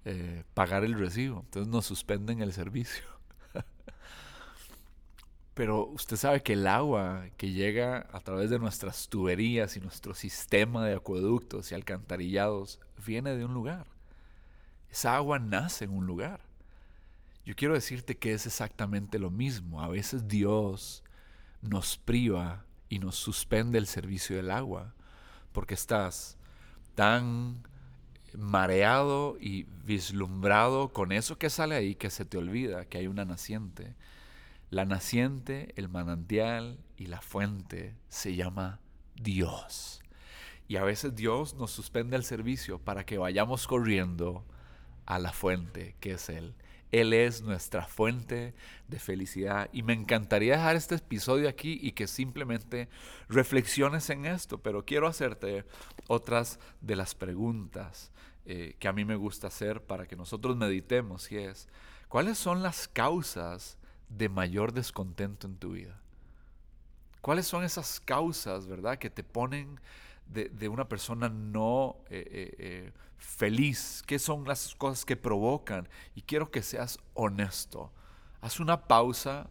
eh, 0.04 0.44
pagar 0.54 0.84
el 0.84 0.98
recibo. 0.98 1.42
Entonces 1.46 1.72
nos 1.72 1.86
suspenden 1.86 2.42
el 2.42 2.52
servicio. 2.54 3.04
Pero 5.54 5.86
usted 5.86 6.18
sabe 6.18 6.42
que 6.42 6.54
el 6.54 6.68
agua 6.68 7.28
que 7.38 7.52
llega 7.52 8.08
a 8.12 8.20
través 8.20 8.50
de 8.50 8.60
nuestras 8.60 9.08
tuberías 9.08 9.78
y 9.78 9.80
nuestro 9.80 10.14
sistema 10.14 10.86
de 10.86 10.96
acueductos 10.96 11.72
y 11.72 11.76
alcantarillados 11.76 12.80
viene 13.06 13.36
de 13.36 13.46
un 13.46 13.54
lugar. 13.54 13.88
Esa 14.90 15.16
agua 15.16 15.40
nace 15.40 15.86
en 15.86 15.92
un 15.92 16.06
lugar. 16.06 16.42
Yo 17.46 17.56
quiero 17.56 17.74
decirte 17.74 18.18
que 18.18 18.34
es 18.34 18.46
exactamente 18.46 19.18
lo 19.18 19.32
mismo. 19.32 19.82
A 19.82 19.88
veces 19.88 20.28
Dios 20.28 21.04
nos 21.62 21.98
priva 21.98 22.66
y 22.90 23.00
nos 23.00 23.16
suspende 23.16 23.78
el 23.78 23.88
servicio 23.88 24.36
del 24.36 24.52
agua 24.52 24.94
porque 25.52 25.74
estás 25.74 26.38
tan 26.96 27.64
mareado 28.38 29.38
y 29.40 29.64
vislumbrado 29.86 30.90
con 30.94 31.12
eso 31.12 31.38
que 31.38 31.50
sale 31.50 31.76
ahí 31.76 31.96
que 31.96 32.10
se 32.10 32.26
te 32.26 32.38
olvida 32.38 32.86
que 32.86 32.98
hay 32.98 33.08
una 33.08 33.26
naciente. 33.26 33.96
La 34.70 34.86
naciente, 34.86 35.74
el 35.76 35.90
manantial 35.90 36.80
y 36.96 37.08
la 37.08 37.22
fuente 37.22 37.96
se 38.08 38.36
llama 38.36 38.80
Dios. 39.16 40.02
Y 40.68 40.78
a 40.78 40.84
veces 40.84 41.16
Dios 41.16 41.56
nos 41.56 41.72
suspende 41.72 42.16
el 42.16 42.24
servicio 42.24 42.80
para 42.80 43.06
que 43.06 43.18
vayamos 43.18 43.68
corriendo 43.68 44.46
a 45.06 45.20
la 45.20 45.34
fuente 45.34 45.98
que 46.00 46.14
es 46.14 46.30
Él. 46.30 46.56
Él 46.92 47.14
es 47.14 47.42
nuestra 47.42 47.86
fuente 47.86 48.54
de 48.88 49.00
felicidad. 49.00 49.70
Y 49.72 49.84
me 49.84 49.94
encantaría 49.94 50.58
dejar 50.58 50.76
este 50.76 50.96
episodio 50.96 51.48
aquí 51.48 51.80
y 51.82 51.94
que 51.94 52.08
simplemente 52.08 52.90
reflexiones 53.30 54.10
en 54.10 54.26
esto, 54.26 54.58
pero 54.58 54.86
quiero 54.86 55.08
hacerte 55.08 55.66
otras 56.08 56.60
de 56.82 56.96
las 56.96 57.16
preguntas 57.16 58.12
eh, 58.46 58.76
que 58.80 58.88
a 58.88 58.94
mí 58.94 59.06
me 59.06 59.16
gusta 59.16 59.48
hacer 59.48 59.82
para 59.82 60.08
que 60.08 60.16
nosotros 60.16 60.58
meditemos 60.58 61.32
y 61.32 61.38
es, 61.38 61.70
¿cuáles 62.10 62.38
son 62.38 62.64
las 62.64 62.88
causas 62.88 63.78
de 64.10 64.28
mayor 64.30 64.74
descontento 64.74 65.48
en 65.48 65.58
tu 65.58 65.72
vida? 65.72 66.02
¿Cuáles 67.22 67.46
son 67.46 67.64
esas 67.64 68.00
causas, 68.00 68.68
verdad, 68.68 68.98
que 68.98 69.12
te 69.12 69.24
ponen 69.24 69.80
de, 70.26 70.70
una 70.70 70.88
persona 70.88 71.30
no 71.30 71.98
eh, 72.10 72.56
eh, 72.58 72.92
feliz? 73.22 74.04
¿Qué 74.06 74.20
son 74.20 74.46
las 74.46 74.76
cosas 74.76 75.06
que 75.06 75.16
provocan? 75.16 75.88
Y 76.16 76.24
quiero 76.24 76.52
que 76.52 76.62
seas 76.62 77.00
honesto. 77.14 77.92
Haz 78.42 78.60
una 78.60 78.88
pausa 78.88 79.50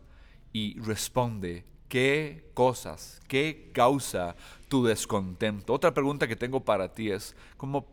y 0.53 0.79
responde. 0.81 1.65
¿Qué 1.89 2.51
cosas, 2.55 3.21
qué 3.27 3.73
causa 3.75 4.37
tu 4.69 4.85
descontento? 4.85 5.73
Otra 5.73 5.93
pregunta 5.93 6.29
que 6.29 6.37
tengo 6.37 6.65
para 6.65 6.95
ti 6.95 7.11
es, 7.11 7.35
¿cómo 7.57 7.89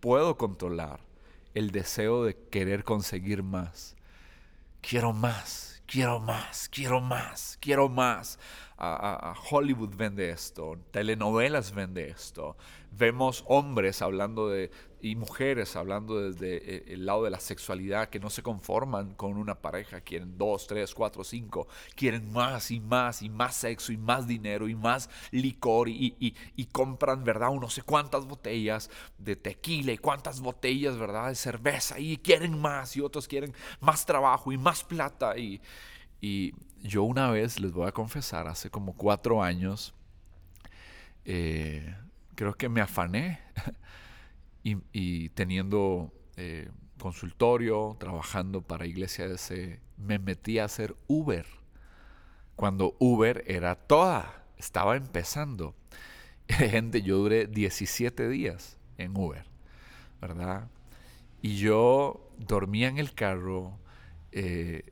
puedo 0.00 0.36
controlar 0.36 1.00
el 1.54 1.70
deseo 1.70 2.24
de 2.24 2.36
querer 2.36 2.84
conseguir 2.84 3.42
más. 3.42 3.96
Quiero 4.80 5.12
más, 5.12 5.82
quiero 5.86 6.20
más, 6.20 6.68
quiero 6.68 7.00
más, 7.00 7.58
quiero 7.60 7.88
más. 7.88 8.38
Hollywood 8.80 9.94
vende 9.94 10.30
esto, 10.30 10.78
telenovelas 10.90 11.74
vende 11.74 12.08
esto. 12.08 12.56
Vemos 12.92 13.44
hombres 13.46 14.00
hablando 14.02 14.48
de, 14.48 14.70
y 15.02 15.16
mujeres 15.16 15.76
hablando 15.76 16.20
desde 16.20 16.56
eh, 16.56 16.84
el 16.88 17.06
lado 17.06 17.24
de 17.24 17.30
la 17.30 17.40
sexualidad 17.40 18.08
que 18.08 18.18
no 18.18 18.30
se 18.30 18.42
conforman 18.42 19.14
con 19.14 19.36
una 19.36 19.54
pareja, 19.60 20.00
quieren 20.00 20.36
dos, 20.38 20.66
tres, 20.66 20.94
cuatro, 20.94 21.22
cinco, 21.22 21.68
quieren 21.94 22.32
más 22.32 22.70
y 22.70 22.80
más 22.80 23.22
y 23.22 23.28
más 23.28 23.54
sexo 23.54 23.92
y 23.92 23.98
más 23.98 24.26
dinero 24.26 24.66
y 24.66 24.74
más 24.74 25.10
licor 25.30 25.88
y, 25.88 26.34
compran, 26.72 27.22
¿verdad? 27.22 27.50
no 27.52 27.68
sé 27.68 27.82
cuántas 27.82 28.24
botellas 28.24 28.90
de 29.18 29.36
tequila 29.36 29.92
y 29.92 29.98
cuántas 29.98 30.40
botellas, 30.40 30.96
¿verdad? 30.96 31.28
De 31.28 31.34
cerveza 31.34 31.98
y 31.98 32.16
quieren 32.16 32.58
más 32.60 32.96
y 32.96 33.00
otros 33.00 33.28
quieren 33.28 33.54
más 33.80 34.06
trabajo 34.06 34.52
y 34.52 34.58
más 34.58 34.84
plata 34.84 35.36
y, 35.36 35.60
y 36.20 36.54
yo 36.82 37.02
una 37.02 37.30
vez, 37.30 37.60
les 37.60 37.72
voy 37.72 37.88
a 37.88 37.92
confesar, 37.92 38.48
hace 38.48 38.70
como 38.70 38.94
cuatro 38.94 39.42
años, 39.42 39.94
eh, 41.24 41.94
creo 42.34 42.54
que 42.54 42.68
me 42.68 42.80
afané 42.80 43.40
y, 44.62 45.28
teniendo 45.30 46.12
eh, 46.36 46.70
consultorio, 46.98 47.96
trabajando 47.98 48.62
para 48.62 48.86
Iglesia 48.86 49.28
DC, 49.28 49.80
me 49.98 50.18
metí 50.18 50.58
a 50.58 50.64
hacer 50.64 50.96
Uber. 51.06 51.46
Cuando 52.56 52.96
Uber 52.98 53.44
era 53.46 53.74
toda, 53.74 54.44
estaba 54.56 54.96
empezando. 54.96 55.74
Gente, 56.48 57.02
yo 57.02 57.18
duré 57.18 57.46
17 57.46 58.28
días 58.28 58.76
en 58.98 59.16
Uber, 59.16 59.44
¿verdad? 60.20 60.68
Y 61.42 61.56
yo 61.56 62.28
dormía 62.38 62.88
en 62.88 62.98
el 62.98 63.14
carro. 63.14 63.78
Eh, 64.32 64.84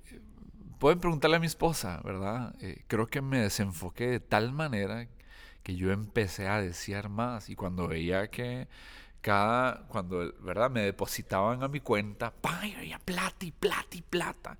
pueden 0.78 1.00
preguntarle 1.00 1.36
a 1.36 1.40
mi 1.40 1.46
esposa, 1.46 2.00
¿verdad? 2.04 2.54
Eh, 2.60 2.84
creo 2.86 3.08
que 3.08 3.20
me 3.20 3.40
desenfoqué 3.40 4.06
de 4.06 4.20
tal 4.20 4.52
manera 4.52 5.08
que 5.62 5.76
yo 5.76 5.92
empecé 5.92 6.48
a 6.48 6.60
desear 6.60 7.08
más. 7.08 7.50
Y 7.50 7.56
cuando 7.56 7.88
veía 7.88 8.30
que 8.30 8.68
cada, 9.20 9.86
cuando, 9.88 10.32
¿verdad? 10.40 10.70
Me 10.70 10.82
depositaban 10.82 11.62
a 11.62 11.68
mi 11.68 11.80
cuenta, 11.80 12.30
¡pam! 12.30 12.64
Yo 12.64 12.78
veía 12.78 12.98
plata 12.98 13.44
y 13.44 13.52
plata 13.52 13.96
y 13.96 14.02
plata. 14.02 14.58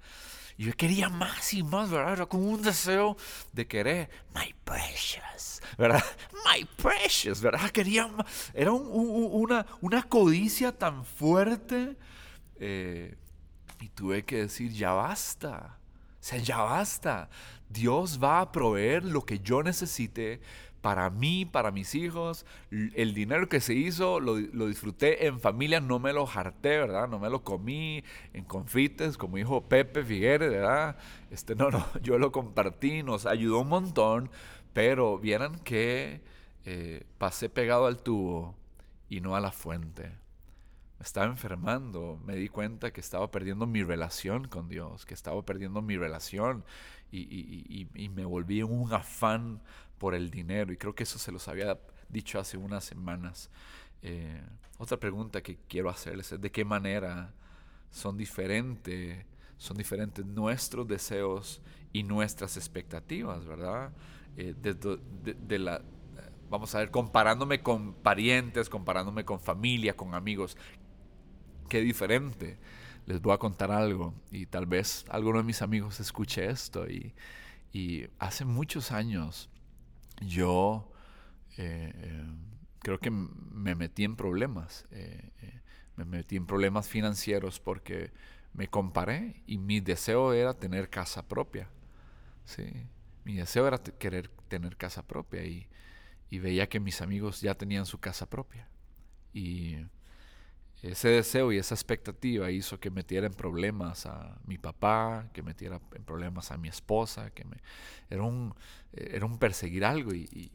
Y 0.57 0.65
yo 0.65 0.73
quería 0.73 1.09
más 1.09 1.55
y 1.55 1.63
más, 1.63 1.89
¿verdad? 1.91 2.15
Era 2.15 2.27
como 2.27 2.51
un 2.51 2.63
deseo 2.63 3.17
de 3.53 3.67
querer, 3.69 4.11
my 4.35 4.53
precious, 4.65 5.63
¿verdad? 5.79 6.05
My 6.45 6.65
precious, 6.83 7.41
¿verdad? 7.41 7.71
Quería 7.71 8.11
Era 8.53 8.73
una, 8.73 9.65
una 9.81 10.03
codicia 10.03 10.77
tan 10.77 11.05
fuerte. 11.05 11.97
Eh, 12.61 13.17
y 13.81 13.89
tuve 13.91 14.25
que 14.25 14.39
decir, 14.43 14.73
ya 14.73 14.91
basta. 14.91 15.78
Sea, 16.29 16.41
ya 16.41 16.59
basta. 16.59 17.31
Dios 17.71 18.23
va 18.23 18.43
a 18.43 18.53
proveer 18.53 19.03
lo 19.03 19.25
que 19.25 19.39
yo 19.39 19.63
necesite 19.63 20.43
para 20.83 21.09
mí, 21.09 21.47
para 21.47 21.71
mis 21.71 21.95
hijos. 21.95 22.45
El 22.71 23.15
dinero 23.15 23.49
que 23.49 23.61
se 23.61 23.73
hizo 23.73 24.21
lo, 24.21 24.37
disfruté 24.37 25.27
en 25.27 25.41
familia, 25.41 25.81
no 25.81 25.99
me 25.99 26.13
lo 26.13 26.27
jarté, 26.27 26.81
¿verdad? 26.81 27.09
No 27.09 27.19
me 27.19 27.31
lo 27.31 27.45
comí 27.45 28.05
en 28.35 28.45
confites, 28.45 29.17
como 29.17 29.39
dijo 29.39 29.71
Pepe 29.71 30.05
Figueres, 30.05 30.51
¿verdad? 30.51 30.99
Este, 31.31 31.55
no, 31.55 31.71
no, 31.71 31.87
yo 32.03 32.19
lo 32.19 32.31
compartí, 32.31 33.03
nos 33.03 33.25
ayudó 33.25 33.61
un 33.61 33.69
montón, 33.69 34.31
pero 34.75 35.19
vieran 35.19 35.59
que 35.61 36.21
eh, 36.67 37.05
pasé 37.17 37.49
pegado 37.49 37.87
al 37.87 38.03
tubo 38.03 38.55
y 39.09 39.23
no 39.23 39.35
a 39.35 39.41
la 39.41 39.51
fuente. 39.51 40.13
Estaba 41.01 41.27
enfermando, 41.27 42.21
me 42.25 42.35
di 42.35 42.49
cuenta 42.49 42.93
que 42.93 43.01
estaba 43.01 43.31
perdiendo 43.31 43.67
mi 43.67 43.83
relación 43.83 44.49
con 44.49 44.69
Dios, 44.69 45.07
que 45.07 45.15
estaba 45.15 45.43
perdiendo 45.43 45.81
mi 45.81 45.97
relación 45.97 46.65
y, 47.11 47.87
me 48.15 48.25
volví 48.25 48.63
un 48.63 48.93
afán 48.93 49.63
por 49.99 50.15
el 50.15 50.31
dinero. 50.31 50.73
Y 50.73 50.77
creo 50.77 50.95
que 50.95 51.05
eso 51.05 51.19
se 51.19 51.33
los 51.33 51.47
había 51.49 51.79
dicho 52.09 52.41
hace 52.41 52.57
unas 52.57 52.85
semanas. 52.85 53.51
Eh, 54.03 54.43
otra 54.79 54.99
pregunta 54.99 55.43
que 55.43 55.59
quiero 55.69 55.89
hacerles 55.91 56.33
es 56.33 56.41
de 56.41 56.51
qué 56.51 56.65
manera 56.65 57.33
son 57.91 58.17
diferentes, 58.17 59.25
son 59.57 59.77
diferentes 59.77 60.25
nuestros 60.25 60.87
deseos 60.87 61.63
y 61.93 62.03
nuestras 62.03 62.57
expectativas, 62.57 63.45
¿verdad? 63.47 63.93
Eh, 64.37 64.55
de, 64.55 65.59
la, 65.59 65.83
vamos 66.51 66.75
a 66.75 66.79
ver, 66.79 66.91
comparándome 66.91 67.61
con 67.61 67.95
parientes, 67.95 68.69
comparándome 68.69 69.25
con 69.25 69.41
familia, 69.41 69.97
con 69.97 70.15
amigos, 70.15 70.57
qué 71.69 71.81
diferente. 71.81 72.59
Les 73.07 73.21
voy 73.23 73.33
a 73.33 73.39
contar 73.39 73.71
algo 73.71 74.15
y 74.31 74.47
tal 74.47 74.67
vez 74.67 75.05
alguno 75.09 75.39
de 75.39 75.45
mis 75.45 75.63
amigos 75.63 76.01
escuche 76.01 76.47
esto 76.47 76.87
y, 76.89 77.15
hace 78.19 78.45
muchos 78.45 78.91
años 78.91 79.49
yo 80.21 80.91
eh, 81.57 81.93
eh, 81.95 82.25
creo 82.81 82.99
que 82.99 83.11
me 83.11 83.77
metí 83.77 84.03
en 84.03 84.17
problemas, 84.17 84.85
eh, 84.91 85.31
me 85.95 86.05
metí 86.05 86.35
en 86.35 86.45
problemas 86.45 86.89
financieros 86.89 87.61
porque 87.61 88.11
me 88.53 88.67
comparé 88.67 89.43
y 89.47 89.59
mi 89.59 89.79
deseo 89.79 90.33
era 90.33 90.55
tener 90.55 90.91
casa 90.91 91.29
propia. 91.29 91.69
¿sí? 92.45 92.65
Mi 93.25 93.37
deseo 93.37 93.69
era 93.69 93.79
querer 93.79 94.29
tener 94.49 94.77
casa 94.77 95.07
propia 95.07 95.45
y, 95.45 95.69
y 96.31 96.41
veía 96.41 96.69
que 96.69 96.81
mis 96.81 97.01
amigos 97.01 97.41
ya 97.41 97.55
tenían 97.55 97.87
su 97.87 97.99
casa 97.99 98.29
propia. 98.29 98.69
Y 99.33 99.77
ese 100.83 101.09
deseo 101.09 101.53
y 101.53 101.59
esa 101.59 101.75
expectativa 101.75 102.51
hizo 102.51 102.79
que 102.79 102.91
metiera 102.91 103.27
en 103.27 103.35
problemas 103.35 104.07
a 104.07 104.39
mi 104.47 104.59
papá, 104.59 105.29
que 105.33 105.43
metiera 105.43 105.81
en 105.95 106.05
problemas 106.05 106.53
a 106.53 106.57
mi 106.57 106.69
esposa, 106.69 107.31
que 107.31 107.45
me, 107.45 107.57
era, 108.11 108.23
un, 108.23 108.55
era 108.93 109.27
un 109.27 109.39
perseguir 109.39 109.85
algo 109.85 110.13
y, 110.15 110.53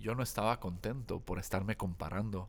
yo 0.00 0.14
no 0.14 0.22
estaba 0.22 0.60
contento 0.60 1.18
por 1.18 1.40
estarme 1.40 1.76
comparando 1.76 2.48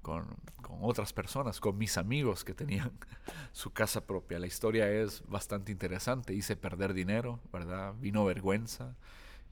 con, 0.00 0.24
con, 0.62 0.78
otras 0.80 1.12
personas, 1.12 1.60
con 1.60 1.76
mis 1.76 1.98
amigos 1.98 2.42
que 2.42 2.54
tenían 2.54 2.90
su 3.52 3.70
casa 3.74 4.06
propia. 4.06 4.38
La 4.38 4.46
historia 4.46 4.90
es 4.90 5.22
bastante 5.26 5.72
interesante, 5.72 6.32
hice 6.32 6.56
perder 6.56 6.94
dinero, 6.94 7.38
¿verdad? 7.52 7.92
Vino 7.98 8.24
vergüenza, 8.24 8.96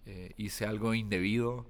eh, 0.06 0.33
hice 0.38 0.64
algo 0.64 0.94
indebido 0.94 1.66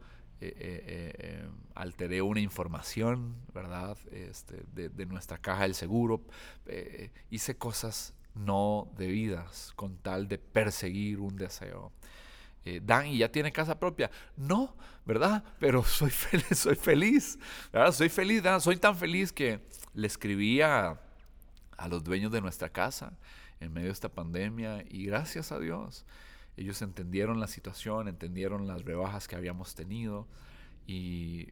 eh, 0.46 0.84
eh, 0.86 1.12
eh, 1.18 1.48
alteré 1.74 2.20
una 2.20 2.40
información, 2.40 3.34
¿verdad? 3.54 3.96
Este, 4.10 4.62
de, 4.72 5.06
nuestra 5.06 5.38
caja 5.38 5.62
del 5.62 5.74
seguro. 5.74 6.22
hice 7.30 7.56
cosas 7.56 8.14
no 8.34 8.88
debidas 8.96 9.72
con 9.76 9.96
tal 9.96 10.28
de 10.28 10.38
perseguir 10.38 11.20
un 11.20 11.36
deseo. 11.36 11.92
Dan, 12.82 13.06
¿y 13.08 13.18
ya 13.18 13.30
tiene 13.30 13.52
casa 13.52 13.78
propia? 13.78 14.10
No, 14.36 14.74
¿verdad? 15.04 15.44
Pero 15.58 15.84
soy 15.84 16.10
feliz, 16.10 16.58
soy 16.58 16.76
feliz. 16.76 17.38
Soy 17.92 18.08
feliz, 18.08 18.42
Dan. 18.42 18.60
Soy 18.60 18.76
tan 18.76 18.96
feliz 18.96 19.32
que 19.32 19.60
le 19.92 20.06
escribí 20.06 20.60
a, 20.60 20.98
a 21.76 21.88
los 21.88 22.02
dueños 22.02 22.32
de 22.32 22.40
nuestra 22.40 22.68
casa 22.68 23.12
en 23.60 23.72
medio 23.72 23.88
de 23.88 23.92
esta 23.92 24.08
pandemia 24.08 24.84
y 24.88 25.06
gracias 25.06 25.52
a 25.52 25.58
Dios 25.58 26.04
ellos 26.56 26.80
entendieron 26.82 27.40
la 27.40 27.46
situación, 27.46 28.08
entendieron 28.08 28.66
las 28.66 28.84
rebajas 28.84 29.28
que 29.28 29.36
habíamos 29.36 29.74
tenido 29.74 30.26
y, 30.86 31.48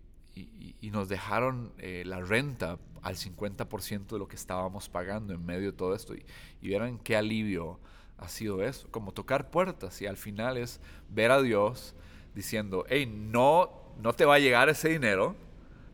nos 0.82 1.08
dejaron 1.08 1.72
eh, 1.78 2.02
la 2.04 2.20
renta 2.20 2.78
al 3.02 3.16
50% 3.16 4.06
de 4.08 4.18
lo 4.18 4.28
que 4.28 4.36
estábamos 4.36 4.90
pagando 4.90 5.32
en 5.32 5.44
medio 5.44 5.72
de 5.72 5.76
todo 5.76 5.94
esto. 5.94 6.14
Y, 6.14 6.24
y 6.60 6.98
qué 7.02 7.16
alivio 7.16 7.80
ha 8.18 8.28
sido 8.28 8.62
eso, 8.62 8.88
como 8.90 9.12
tocar 9.12 9.50
puertas 9.50 10.00
y 10.02 10.06
al 10.06 10.16
final 10.16 10.56
es 10.56 10.80
ver 11.08 11.30
a 11.30 11.40
Dios 11.40 11.94
diciendo, 12.34 12.84
hey, 12.88 13.06
no, 13.06 13.70
no 14.00 14.12
te 14.12 14.24
va 14.24 14.36
a 14.36 14.38
llegar 14.38 14.68
ese 14.68 14.90
dinero, 14.90 15.34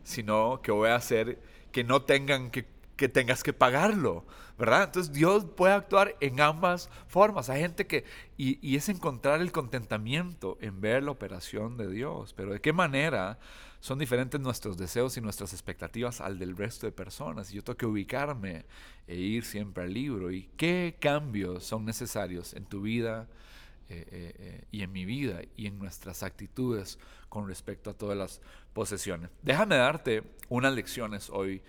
sino 0.03 0.61
que 0.61 0.71
voy 0.71 0.89
a 0.89 0.95
hacer 0.95 1.39
que 1.71 1.83
no 1.83 2.01
tengan 2.01 2.51
que 2.51 2.65
que 2.99 3.07
tengas 3.07 3.43
que 3.43 3.53
pagarlo, 3.53 4.25
¿verdad? 4.57 4.83
Entonces 4.83 5.13
Dios 5.13 5.45
puede 5.55 5.73
actuar 5.73 6.17
en 6.19 6.41
ambas 6.41 6.89
formas. 7.07 7.49
Hay 7.49 7.61
gente 7.61 7.87
que, 7.87 8.03
y, 8.35 8.75
es 8.75 8.89
encontrar 8.89 9.39
el 9.39 9.53
contentamiento 9.53 10.57
en 10.59 10.81
ver 10.81 11.03
la 11.03 11.11
operación 11.11 11.77
de 11.77 11.89
Dios, 11.89 12.33
pero 12.33 12.51
de 12.51 12.59
qué 12.59 12.73
manera 12.73 13.39
son 13.79 13.99
diferentes 13.99 14.41
nuestros 14.41 14.77
deseos 14.77 15.15
y 15.15 15.21
nuestras 15.21 15.53
expectativas 15.53 16.19
al 16.19 16.39
del 16.39 16.57
resto 16.57 16.87
de 16.87 16.91
personas. 16.91 17.53
Y 17.53 17.55
yo 17.55 17.63
tengo 17.63 17.77
que 17.77 17.85
ubicarme 17.85 18.65
e 19.07 19.15
ir 19.15 19.45
siempre 19.45 19.85
al 19.85 19.93
libro. 19.93 20.29
¿Y 20.29 20.49
qué 20.57 20.97
cambios 20.99 21.63
son 21.63 21.85
necesarios 21.85 22.53
en 22.53 22.65
tu 22.65 22.81
vida? 22.81 23.29
Eh, 23.87 24.05
eh, 24.11 24.33
eh, 24.37 24.63
y 24.71 24.83
en 24.83 24.91
mi 24.91 25.03
vida 25.05 25.41
y 25.55 25.65
en 25.65 25.79
nuestras 25.79 26.21
actitudes 26.21 26.99
con 27.27 27.47
respecto 27.47 27.89
a 27.89 27.93
todas 27.93 28.15
las 28.15 28.41
posesiones. 28.73 29.31
Déjame 29.41 29.77
darte 29.77 30.21
unas 30.49 30.73
lecciones 30.73 31.29
hoy 31.31 31.63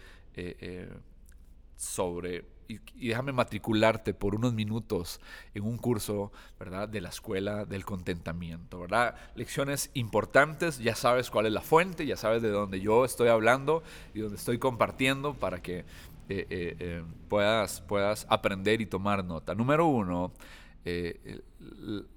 sobre, 1.80 2.44
y, 2.68 2.78
déjame 3.08 3.32
matricularte 3.32 4.12
por 4.12 4.34
unos 4.34 4.52
minutos 4.52 5.18
en 5.54 5.64
un 5.64 5.78
curso, 5.78 6.30
¿verdad? 6.58 6.88
De 6.88 7.00
la 7.00 7.08
escuela 7.08 7.64
del 7.64 7.86
contentamiento, 7.86 8.80
¿verdad? 8.80 9.14
Lecciones 9.34 9.90
importantes, 9.94 10.78
ya 10.78 10.94
sabes 10.94 11.30
cuál 11.30 11.46
es 11.46 11.52
la 11.52 11.62
fuente, 11.62 12.04
ya 12.04 12.18
sabes 12.18 12.42
de 12.42 12.50
dónde 12.50 12.80
yo 12.80 13.06
estoy 13.06 13.28
hablando 13.28 13.82
y 14.12 14.20
dónde 14.20 14.36
estoy 14.36 14.58
compartiendo 14.58 15.32
para 15.32 15.62
que 15.62 15.78
eh, 15.78 15.84
eh, 16.28 16.76
eh, 16.78 17.02
puedas, 17.28 17.80
puedas 17.80 18.26
aprender 18.28 18.82
y 18.82 18.86
tomar 18.86 19.24
nota. 19.24 19.54
Número 19.54 19.86
uno, 19.86 20.32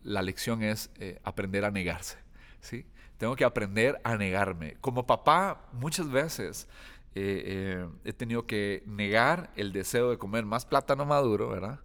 la 0.04 0.22
lección 0.22 0.62
es 0.62 0.92
aprender 1.24 1.64
a 1.64 1.72
negarse, 1.72 2.18
¿sí? 2.60 2.86
Tengo 3.18 3.38
que 3.38 3.46
aprender 3.46 4.02
a 4.04 4.18
negarme. 4.18 4.76
Como 4.82 5.06
papá, 5.06 5.70
muchas 5.72 6.10
veces 6.12 6.68
eh, 7.16 7.44
eh, 7.46 7.90
he 8.06 8.14
tenido 8.14 8.48
que 8.48 8.84
negar 8.88 9.52
el 9.56 9.72
deseo 9.72 10.10
de 10.10 10.18
comer 10.18 10.46
más 10.46 10.66
plátano 10.66 11.06
maduro, 11.06 11.50
¿verdad? 11.50 11.80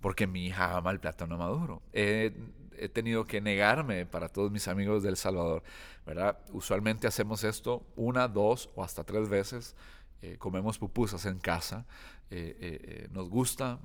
Porque 0.00 0.26
mi 0.26 0.46
hija 0.46 0.76
ama 0.76 0.90
el 0.90 1.00
plátano 1.00 1.36
maduro. 1.36 1.82
he 1.92 2.32
tenido 2.92 3.26
que 3.26 3.40
negarme 3.40 4.06
para 4.06 4.28
todos 4.28 4.50
mis 4.52 4.68
amigos 4.68 5.02
del 5.02 5.16
Salvador, 5.16 5.62
¿verdad? 6.06 6.38
Usualmente 6.52 7.06
hacemos 7.06 7.44
esto 7.44 7.84
una, 7.96 8.28
dos 8.28 8.70
o 8.74 8.82
hasta 8.84 9.04
tres 9.04 9.28
veces. 9.28 9.76
Eh, 10.22 10.36
comemos 10.38 10.78
pupusas 10.78 11.26
en 11.26 11.38
casa. 11.38 11.84
nos 13.10 13.28
gusta 13.28 13.78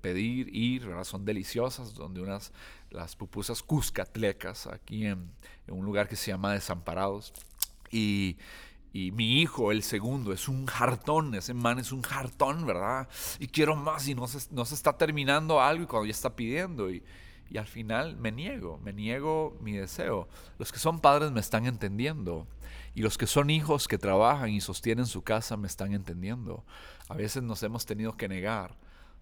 pedir, 0.00 0.54
ir, 0.54 0.86
¿verdad? 0.86 1.04
Son 1.04 1.24
deliciosas, 1.24 1.94
donde 1.94 2.20
unas, 2.20 2.52
las 2.90 3.16
pupusas 3.16 3.62
cuscatlecas, 3.62 4.66
aquí 4.66 5.06
en 5.06 5.30
un 5.68 5.84
lugar 5.84 6.08
que 6.08 6.16
se 6.16 6.30
llama 6.30 6.52
Desamparados. 6.52 7.32
Y, 7.90 8.36
y 8.94 9.10
mi 9.10 9.40
hijo, 9.42 9.72
el 9.72 9.82
segundo, 9.82 10.32
es 10.32 10.46
un 10.46 10.66
jartón, 10.66 11.34
ese 11.34 11.52
man 11.52 11.80
es 11.80 11.90
un 11.90 12.00
jartón, 12.00 12.64
¿verdad? 12.64 13.08
Y 13.40 13.48
quiero 13.48 13.74
más 13.74 14.06
y 14.06 14.14
no 14.14 14.28
se, 14.28 14.54
no 14.54 14.64
se 14.64 14.76
está 14.76 14.96
terminando 14.96 15.60
algo 15.60 15.82
y 15.82 15.86
cuando 15.88 16.06
ya 16.06 16.12
está 16.12 16.36
pidiendo. 16.36 16.88
Y, 16.88 17.02
y 17.50 17.58
al 17.58 17.66
final 17.66 18.16
me 18.16 18.30
niego, 18.30 18.78
me 18.84 18.92
niego 18.92 19.58
mi 19.60 19.72
deseo. 19.72 20.28
Los 20.60 20.70
que 20.70 20.78
son 20.78 21.00
padres 21.00 21.32
me 21.32 21.40
están 21.40 21.66
entendiendo. 21.66 22.46
Y 22.94 23.02
los 23.02 23.18
que 23.18 23.26
son 23.26 23.50
hijos 23.50 23.88
que 23.88 23.98
trabajan 23.98 24.50
y 24.50 24.60
sostienen 24.60 25.06
su 25.06 25.22
casa 25.22 25.56
me 25.56 25.66
están 25.66 25.92
entendiendo. 25.92 26.64
A 27.08 27.14
veces 27.14 27.42
nos 27.42 27.64
hemos 27.64 27.86
tenido 27.86 28.16
que 28.16 28.28
negar 28.28 28.76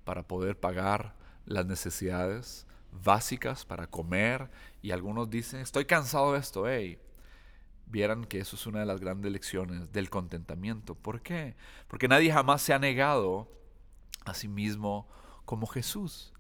para 0.04 0.22
poder 0.22 0.60
pagar 0.60 1.14
las 1.46 1.64
necesidades 1.64 2.66
básicas 3.02 3.64
para 3.64 3.86
comer. 3.86 4.50
Y 4.82 4.90
algunos 4.90 5.30
dicen, 5.30 5.60
estoy 5.60 5.86
cansado 5.86 6.34
de 6.34 6.40
esto, 6.40 6.68
hey 6.68 6.98
vieran 7.92 8.24
que 8.24 8.40
eso 8.40 8.56
es 8.56 8.66
una 8.66 8.80
de 8.80 8.86
las 8.86 9.00
grandes 9.00 9.30
lecciones 9.30 9.92
del 9.92 10.10
contentamiento. 10.10 10.94
¿Por 10.96 11.20
qué? 11.20 11.54
Porque 11.86 12.08
nadie 12.08 12.32
jamás 12.32 12.62
se 12.62 12.72
ha 12.72 12.78
negado 12.78 13.48
a 14.24 14.34
sí 14.34 14.48
mismo 14.48 15.06
como 15.44 15.66
Jesús. 15.66 16.32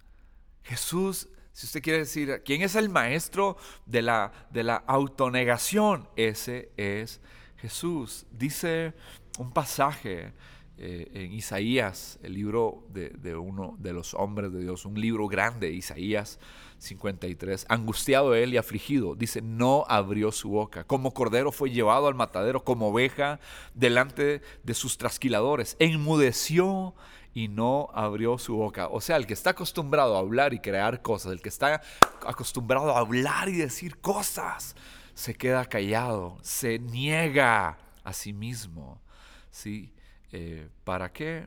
Jesús, 0.64 1.28
si 1.52 1.66
usted 1.66 1.82
quiere 1.82 1.98
decir, 2.00 2.42
¿quién 2.44 2.62
es 2.62 2.74
el 2.74 2.88
maestro 2.88 3.56
de 3.86 4.02
la, 4.02 4.32
de 4.50 4.64
la 4.64 4.76
autonegación? 4.76 6.08
Ese 6.16 6.72
es 6.76 7.20
Jesús. 7.58 8.26
Dice 8.32 8.94
un 9.38 9.52
pasaje 9.52 10.32
eh, 10.78 11.10
en 11.12 11.32
Isaías, 11.32 12.18
el 12.22 12.34
libro 12.34 12.86
de, 12.88 13.10
de, 13.10 13.36
uno 13.36 13.76
de 13.78 13.92
los 13.92 14.14
hombres 14.14 14.52
de 14.52 14.60
Dios, 14.60 14.84
un 14.84 15.00
libro 15.00 15.28
grande, 15.28 15.70
Isaías 15.70 16.38
53, 16.78 17.66
angustiado 17.68 18.34
él 18.34 18.54
y 18.54 18.56
afligido, 18.56 19.14
dice, 19.14 19.42
no 19.42 19.84
abrió 19.88 20.32
su 20.32 20.48
boca. 20.48 20.84
Como 20.84 21.14
cordero 21.14 21.52
fue 21.52 21.70
llevado 21.70 22.08
al 22.08 22.14
matadero, 22.14 22.64
como 22.64 22.88
oveja 22.88 23.38
delante 23.74 24.42
de 24.64 24.74
sus 24.74 24.98
trasquiladores. 24.98 25.76
Enmudeció 25.78 26.94
y 27.34 27.48
no 27.48 27.88
abrió 27.94 28.38
su 28.38 28.56
boca. 28.56 28.88
O 28.88 29.00
sea, 29.00 29.16
el 29.16 29.26
que 29.26 29.34
está 29.34 29.50
acostumbrado 29.50 30.16
a 30.16 30.20
hablar 30.20 30.52
y 30.52 30.58
crear 30.58 31.02
cosas, 31.02 31.32
el 31.32 31.40
que 31.40 31.48
está 31.48 31.80
acostumbrado 32.26 32.94
a 32.94 32.98
hablar 32.98 33.48
y 33.48 33.56
decir 33.56 33.98
cosas, 33.98 34.74
se 35.14 35.34
queda 35.34 35.64
callado, 35.66 36.38
se 36.42 36.78
niega 36.78 37.78
a 38.02 38.12
sí 38.12 38.32
mismo. 38.32 39.00
¿Sí? 39.50 39.92
Eh, 40.32 40.68
¿Para 40.84 41.12
qué? 41.12 41.46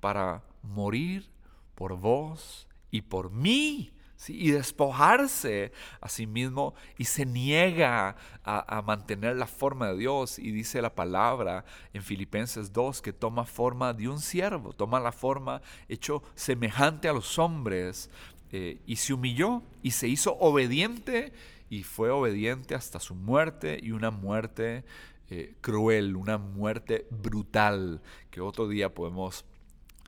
para 0.00 0.42
morir 0.62 1.30
por 1.74 1.96
vos 1.96 2.66
y 2.90 3.02
por 3.02 3.30
mí. 3.30 3.92
y 4.28 4.50
despojarse 4.50 5.72
a 5.98 6.10
sí 6.10 6.26
mismo 6.26 6.74
y 6.98 7.06
se 7.06 7.24
niega 7.24 8.16
a, 8.44 8.82
mantener 8.82 9.34
la 9.36 9.46
forma 9.46 9.88
de 9.88 9.96
Dios 9.96 10.38
y 10.38 10.50
dice 10.50 10.82
la 10.82 10.94
palabra 10.94 11.64
en 11.94 12.02
Filipenses 12.02 12.70
2 12.70 13.00
que 13.00 13.14
toma 13.14 13.46
forma 13.46 13.94
de 13.94 14.10
un 14.10 14.20
siervo, 14.20 14.74
toma 14.74 15.00
la 15.00 15.12
forma 15.12 15.62
hecho 15.88 16.22
semejante 16.34 17.08
a 17.08 17.14
los 17.14 17.38
hombres 17.38 18.10
eh, 18.52 18.82
y 18.84 18.96
se 18.96 19.14
humilló 19.14 19.62
y 19.82 19.92
se 19.92 20.06
hizo 20.06 20.36
obediente 20.38 21.32
y 21.70 21.82
fue 21.82 22.10
obediente 22.10 22.74
hasta 22.74 23.00
su 23.00 23.14
muerte 23.14 23.80
y 23.82 23.92
una 23.92 24.10
muerte 24.10 24.84
eh, 25.30 25.54
cruel, 25.60 26.16
una 26.16 26.38
muerte 26.38 27.06
brutal, 27.10 28.02
que 28.30 28.40
otro 28.40 28.68
día 28.68 28.92
podemos 28.92 29.44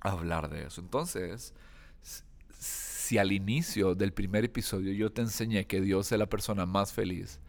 hablar 0.01 0.51
de 0.51 0.67
eso. 0.67 0.81
Entonces, 0.81 1.55
si 2.59 3.19
al 3.19 3.33
inicio 3.33 3.95
del 3.95 4.13
primer 4.13 4.45
episodio 4.45 4.93
yo 4.93 5.13
te 5.13 5.23
enseñé 5.23 5.67
que 5.67 5.81
Dios 5.81 6.11
es 6.13 6.19
la 6.19 6.29
persona 6.29 6.67
más 6.67 6.93
feliz 6.93 7.41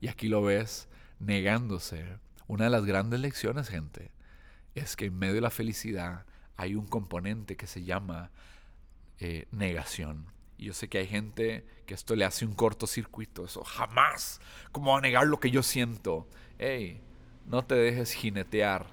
y 0.00 0.08
aquí 0.08 0.28
lo 0.28 0.42
ves 0.42 0.88
negándose, 1.18 2.18
una 2.46 2.64
de 2.64 2.70
las 2.70 2.84
grandes 2.84 3.20
lecciones, 3.20 3.68
gente, 3.68 4.10
es 4.74 4.96
que 4.96 5.06
en 5.06 5.18
medio 5.18 5.34
de 5.34 5.40
la 5.40 5.50
felicidad 5.50 6.26
hay 6.56 6.74
un 6.74 6.86
componente 6.86 7.56
que 7.56 7.66
se 7.66 7.84
llama 7.84 8.30
eh, 9.18 9.46
negación. 9.50 10.26
Y 10.58 10.66
yo 10.66 10.74
sé 10.74 10.88
que 10.88 10.98
hay 10.98 11.06
gente 11.06 11.66
que 11.86 11.94
esto 11.94 12.14
le 12.16 12.24
hace 12.24 12.44
un 12.44 12.54
cortocircuito. 12.54 13.44
Eso 13.44 13.64
jamás. 13.64 14.40
¿Cómo 14.72 14.96
a 14.96 15.00
negar 15.00 15.26
lo 15.26 15.40
que 15.40 15.50
yo 15.50 15.62
siento? 15.62 16.28
Hey, 16.58 17.00
no 17.46 17.64
te 17.64 17.74
dejes 17.74 18.12
jinetear, 18.12 18.86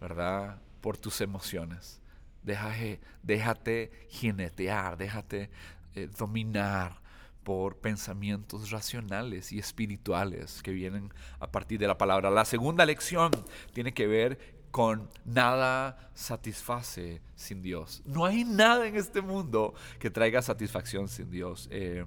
¿verdad? 0.00 0.60
Por 0.80 0.96
tus 0.96 1.20
emociones. 1.20 2.00
Déjate, 2.42 3.00
déjate 3.22 3.90
jinetear, 4.08 4.96
déjate 4.96 5.50
eh, 5.94 6.08
dominar 6.16 7.00
por 7.42 7.76
pensamientos 7.76 8.70
racionales 8.70 9.52
y 9.52 9.58
espirituales 9.58 10.62
que 10.62 10.70
vienen 10.70 11.12
a 11.40 11.50
partir 11.50 11.78
de 11.78 11.86
la 11.86 11.98
palabra. 11.98 12.30
La 12.30 12.44
segunda 12.44 12.84
lección 12.86 13.30
tiene 13.72 13.92
que 13.92 14.06
ver 14.06 14.58
con 14.70 15.08
nada 15.24 16.10
satisface 16.14 17.22
sin 17.34 17.62
Dios. 17.62 18.02
No 18.04 18.24
hay 18.24 18.44
nada 18.44 18.86
en 18.86 18.96
este 18.96 19.22
mundo 19.22 19.74
que 19.98 20.10
traiga 20.10 20.42
satisfacción 20.42 21.08
sin 21.08 21.30
Dios. 21.30 21.68
Eh, 21.70 22.04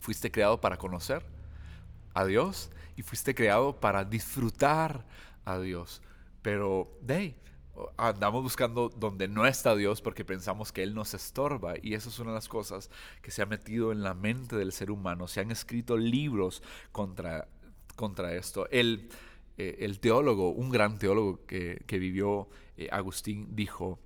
fuiste 0.00 0.30
creado 0.30 0.60
para 0.60 0.76
conocer 0.76 1.33
a 2.14 2.24
Dios 2.24 2.70
y 2.96 3.02
fuiste 3.02 3.34
creado 3.34 3.80
para 3.80 4.04
disfrutar 4.04 5.04
a 5.44 5.58
Dios. 5.58 6.00
Pero, 6.42 6.98
andamos 7.96 8.42
buscando 8.42 8.88
donde 8.88 9.28
no 9.28 9.46
está 9.46 9.74
Dios 9.74 10.00
porque 10.00 10.24
pensamos 10.24 10.72
que 10.72 10.82
Él 10.82 10.94
nos 10.94 11.12
estorba 11.14 11.74
y 11.82 11.94
eso 11.94 12.08
es 12.08 12.18
una 12.18 12.30
de 12.30 12.36
las 12.36 12.48
cosas 12.48 12.90
que 13.20 13.30
se 13.30 13.42
ha 13.42 13.46
metido 13.46 13.92
en 13.92 14.02
la 14.02 14.14
mente 14.14 14.56
del 14.56 14.72
ser 14.72 14.90
humano. 14.90 15.26
Se 15.26 15.40
han 15.40 15.50
escrito 15.50 15.96
libros 15.96 16.62
contra, 16.92 17.48
contra 17.96 18.34
esto. 18.34 18.68
El, 18.70 19.08
eh, 19.56 19.76
el 19.80 20.00
teólogo, 20.00 20.50
un 20.50 20.70
gran 20.70 20.98
teólogo 20.98 21.44
que, 21.46 21.84
vivió 21.88 22.48
eh, 22.76 22.88
Agustín, 22.90 23.48
dijo, 23.54 23.98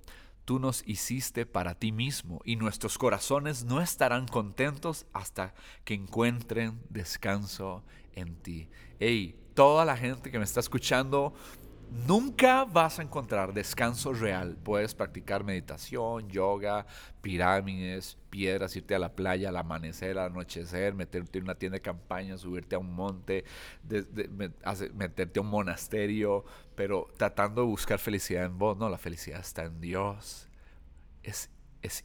tú 0.49 0.57
nos 0.57 0.81
hiciste 0.87 1.45
para 1.45 1.75
ti 1.75 1.91
mismo 1.91 2.41
y 2.43 2.55
nuestros 2.55 2.97
corazones 2.97 3.65
no 3.65 3.81
estarán 3.81 4.27
contentos 4.27 5.05
hasta 5.13 5.53
que 5.85 5.93
encuentren 5.93 6.81
descanso 6.89 7.83
en 8.15 8.35
ti. 8.37 8.67
Hey, 8.99 9.35
toda 9.53 9.85
la 9.85 9.95
gente 9.95 10.31
que 10.31 10.39
me 10.39 10.45
está 10.45 10.59
escuchando 10.59 11.35
Nunca 11.91 12.65
vas 12.65 12.99
a 12.99 13.01
encontrar 13.01 13.51
descanso 13.51 14.13
real. 14.13 14.55
Puedes 14.63 14.93
practicar 14.93 15.43
meditación, 15.43 16.29
yoga, 16.29 16.85
pirámides, 17.21 18.15
piedras, 18.29 18.75
irte 18.75 18.93
a 18.93 18.99
la 18.99 19.13
playa 19.15 19.49
al 19.49 19.57
amanecer, 19.57 20.19
al 20.19 20.31
anochecer, 20.31 20.93
meterte 20.93 21.39
en 21.39 21.45
una 21.45 21.55
tienda 21.55 21.77
de 21.77 21.81
campaña, 21.81 22.37
subirte 22.37 22.75
a 22.75 22.79
un 22.79 22.93
monte, 22.93 23.43
meterte 24.93 25.39
a 25.39 25.41
un 25.41 25.49
monasterio, 25.49 26.45
pero 26.75 27.07
tratando 27.17 27.61
de 27.61 27.67
buscar 27.67 27.97
felicidad 27.97 28.45
en 28.45 28.59
vos. 28.59 28.77
No, 28.77 28.87
la 28.87 28.99
felicidad 28.99 29.39
está 29.39 29.65
en 29.65 29.81
Dios. 29.81 30.47
Es, 31.23 31.49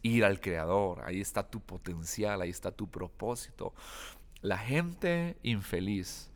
ir 0.03 0.25
al 0.25 0.41
Creador. 0.41 1.03
Ahí 1.05 1.21
está 1.21 1.51
tu 1.51 1.61
potencial, 1.61 2.41
ahí 2.41 2.51
está 2.51 2.71
tu 2.71 2.91
propósito. 2.91 3.75
La 4.41 4.57
gente 4.57 5.37
infeliz. 5.43 6.31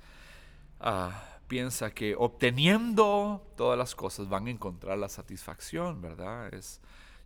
Ah, 0.81 1.38
piensa 1.49 1.91
que 1.91 2.15
obteniendo 2.17 3.43
todas 3.57 3.79
las 3.79 3.95
cosas 3.95 4.29
van 4.29 4.47
a 4.47 4.51
encontrar 4.51 4.99
la 4.99 5.09
satisfacción, 5.09 6.01
¿verdad? 6.01 6.53
Es, 6.55 6.81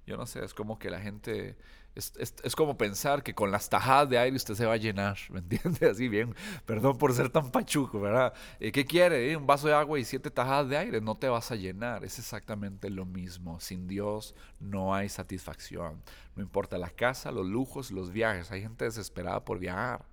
yo 0.06 0.16
no 0.16 0.26
sé, 0.26 0.44
es 0.44 0.54
como 0.54 0.78
que 0.78 0.90
la 0.90 1.00
gente, 1.00 1.56
es, 1.96 2.12
es, 2.18 2.56
como 2.56 2.78
pensar 2.78 3.24
que 3.24 3.34
con 3.34 3.50
las 3.50 3.68
tajadas 3.68 4.08
de 4.08 4.18
aire 4.18 4.36
usted 4.36 4.54
se 4.54 4.64
va 4.64 4.74
a 4.74 4.78
llenar, 4.78 5.18
¿me 5.28 5.40
entiende? 5.40 5.86
Así 5.90 6.08
bien, 6.08 6.34
perdón 6.64 6.96
por 6.98 7.12
ser 7.12 7.30
tan 7.30 7.50
pachuco, 7.50 8.00
¿verdad? 8.00 8.32
Eh, 8.60 8.70
¿Qué 8.70 8.84
quiere? 8.84 9.32
Eh? 9.32 9.36
Un 9.36 9.46
vaso 9.46 9.66
de 9.66 9.74
agua 9.74 9.98
y 9.98 10.04
siete 10.04 10.30
tajadas 10.30 10.68
de 10.68 10.76
aire, 10.76 11.00
no 11.00 11.16
te 11.16 11.28
vas 11.28 11.50
a 11.50 11.56
llenar, 11.56 12.04
es 12.04 12.18
exactamente 12.20 12.90
lo 12.90 13.04
mismo. 13.04 13.58
Sin 13.60 13.88
Dios 13.88 14.36
no 14.60 14.94
hay 14.94 15.08
satisfacción. 15.08 16.00
No 16.36 16.42
importa 16.42 16.78
la 16.78 16.90
casa, 16.90 17.32
los 17.32 17.46
lujos, 17.46 17.90
los 17.90 18.12
viajes, 18.12 18.52
hay 18.52 18.62
gente 18.62 18.84
desesperada 18.84 19.44
por 19.44 19.58
viajar, 19.58 20.06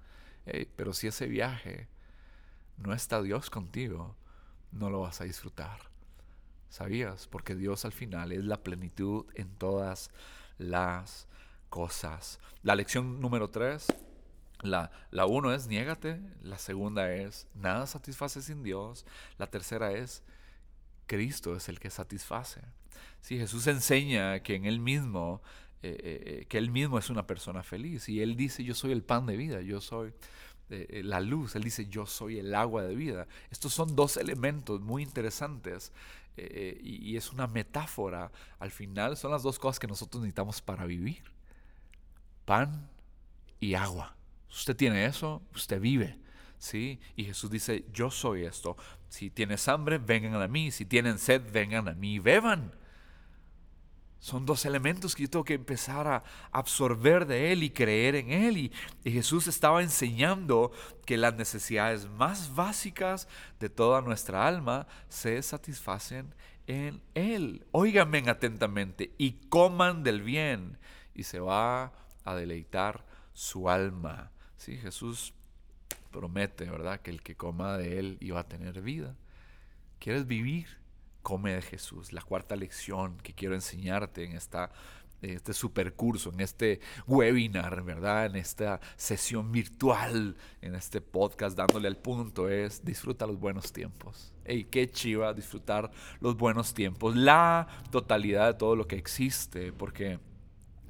pero 0.76 0.94
si 0.94 1.06
ese 1.08 1.28
viaje 1.28 1.88
no 2.82 2.94
está 2.94 3.22
Dios 3.22 3.50
contigo, 3.50 4.16
no 4.72 4.90
lo 4.90 5.02
vas 5.02 5.22
a 5.22 5.26
disfrutar. 5.26 5.90
¿Sabías? 6.70 7.28
Porque 7.28 7.56
Dios 7.56 7.86
al 7.86 7.92
final 7.92 8.32
es 8.32 8.44
la 8.46 8.62
plenitud 8.62 9.26
en 9.34 9.50
todas 9.56 10.12
las 10.58 11.28
cosas. 11.70 12.40
La 12.62 12.76
lección 12.76 13.20
número 13.22 13.50
tres, 13.50 13.88
la, 14.62 14.92
la 15.10 15.26
uno 15.26 15.54
es 15.54 15.68
niégate, 15.68 16.22
la 16.42 16.58
segunda 16.58 17.12
es 17.12 17.48
nada 17.56 17.88
satisface 17.88 18.42
sin 18.42 18.62
Dios, 18.62 19.06
la 19.38 19.48
tercera 19.48 19.92
es 19.94 20.24
Cristo 21.10 21.56
es 21.56 21.68
el 21.68 21.80
que 21.80 21.90
satisface. 21.90 22.62
Si 23.20 23.38
Jesús 23.38 23.66
enseña 23.68 24.42
que 24.42 24.56
en 24.56 24.66
Él 24.66 24.80
mismo, 24.80 25.42
eh, 25.82 25.98
eh, 26.00 26.24
eh, 26.26 26.46
que 26.46 26.60
Él 26.60 26.70
mismo 26.70 27.00
es 27.00 27.10
una 27.10 27.26
persona 27.26 27.64
feliz 27.64 28.08
y 28.08 28.22
Él 28.22 28.36
dice 28.36 28.64
yo 28.64 28.76
soy 28.76 28.92
el 28.92 29.04
pan 29.04 29.26
de 29.26 29.36
vida, 29.36 29.62
yo 29.62 29.82
soy 29.82 30.14
eh, 30.70 31.02
la 31.04 31.20
luz, 31.20 31.56
Él 31.56 31.64
dice, 31.64 31.88
yo 31.88 32.06
soy 32.06 32.40
el 32.40 32.54
agua 32.54 32.84
de 32.84 32.96
vida. 32.96 33.28
Estos 33.50 33.74
son 33.74 33.96
dos 33.96 34.18
elementos 34.18 34.82
muy 34.82 35.04
interesantes 35.04 35.92
eh, 36.38 36.78
eh, 36.78 36.82
y, 36.84 37.18
es 37.18 37.32
una 37.32 37.48
metáfora. 37.48 38.32
Al 38.60 38.72
final 38.72 39.18
son 39.18 39.32
las 39.32 39.44
dos 39.44 39.58
cosas 39.60 39.80
que 39.80 39.88
nosotros 39.88 40.22
necesitamos 40.22 40.62
para 40.62 40.86
vivir. 40.86 41.24
Pan 42.46 42.88
y 43.60 43.74
agua. 43.74 44.16
Usted 44.50 44.76
tiene 44.76 45.06
eso, 45.06 45.42
usted 45.54 45.82
vive. 45.82 46.18
¿sí? 46.60 47.00
Y 47.16 47.26
Jesús 47.26 47.50
dice, 47.50 47.86
yo 47.92 48.12
soy 48.12 48.46
esto. 48.46 48.78
Si 49.10 49.30
tienes 49.30 49.68
hambre, 49.68 49.98
vengan 49.98 50.36
a 50.36 50.48
mí. 50.48 50.72
Si 50.72 50.86
tienen 50.86 51.18
sed, 51.18 51.42
vengan 51.52 51.88
a 51.88 51.94
mí 51.94 52.16
y 52.16 52.20
beban. 52.20 52.74
Son 54.20 54.46
dos 54.46 54.66
elementos 54.66 55.16
que 55.16 55.24
yo 55.24 55.30
tengo 55.30 55.46
que 55.46 55.54
empezar 55.54 56.08
a 56.08 56.24
absorber 56.52 57.26
de 57.26 57.54
Él 57.54 57.64
y 57.64 57.70
creer 57.70 58.16
en 58.16 58.32
Él. 58.32 58.58
Y, 58.58 58.72
Jesús 59.10 59.48
estaba 59.48 59.82
enseñando 59.82 60.72
que 61.06 61.18
las 61.18 61.36
necesidades 61.36 62.10
más 62.10 62.54
básicas 62.54 63.28
de 63.60 63.70
toda 63.70 64.02
nuestra 64.02 64.46
alma 64.46 64.88
se 65.08 65.42
satisfacen 65.42 66.36
en 66.68 67.02
Él. 67.16 67.66
Óiganme 67.72 68.24
atentamente 68.28 69.14
y 69.18 69.32
coman 69.48 70.04
del 70.04 70.22
bien 70.22 70.78
y 71.16 71.24
se 71.24 71.40
va 71.40 71.94
a 72.26 72.36
deleitar 72.36 73.06
su 73.34 73.70
alma. 73.70 74.32
Sí, 74.58 74.78
Jesús 74.78 75.34
promete, 76.12 76.66
¿verdad? 76.66 77.00
Que 77.00 77.12
el 77.12 77.24
que 77.24 77.38
coma 77.38 77.78
de 77.78 78.00
Él 78.00 78.18
iba 78.20 78.42
a 78.42 78.48
tener 78.48 78.82
vida. 78.82 79.16
¿Quieres 80.00 80.28
vivir? 80.28 80.68
Come 81.22 81.54
de 81.54 81.62
Jesús. 81.62 82.14
La 82.14 82.22
cuarta 82.22 82.56
lección 82.56 83.18
que 83.18 83.34
quiero 83.34 83.56
enseñarte 83.56 84.24
en 84.24 84.34
esta 84.34 84.72
este 85.22 85.54
supercurso, 85.54 86.32
en 86.32 86.40
este 86.40 86.80
webinar, 87.08 87.84
¿verdad? 87.84 88.28
En 88.28 88.36
esta 88.36 88.80
sesión 88.96 89.52
virtual, 89.52 90.36
en 90.62 90.76
este 90.76 91.02
podcast 91.02 91.58
dándole 91.58 91.88
al 91.88 91.98
punto 91.98 92.50
es 92.50 92.84
disfruta 92.84 93.28
los 93.28 93.40
buenos 93.40 93.72
tiempos. 93.72 94.34
Ey, 94.46 94.66
qué 94.66 94.90
chiva 94.90 95.34
disfrutar 95.34 95.92
los 96.22 96.38
buenos 96.38 96.74
tiempos, 96.74 97.16
la 97.16 97.68
totalidad 97.92 98.48
de 98.48 98.54
todo 98.54 98.76
lo 98.76 98.88
que 98.88 98.96
existe, 98.96 99.72
porque 99.74 100.20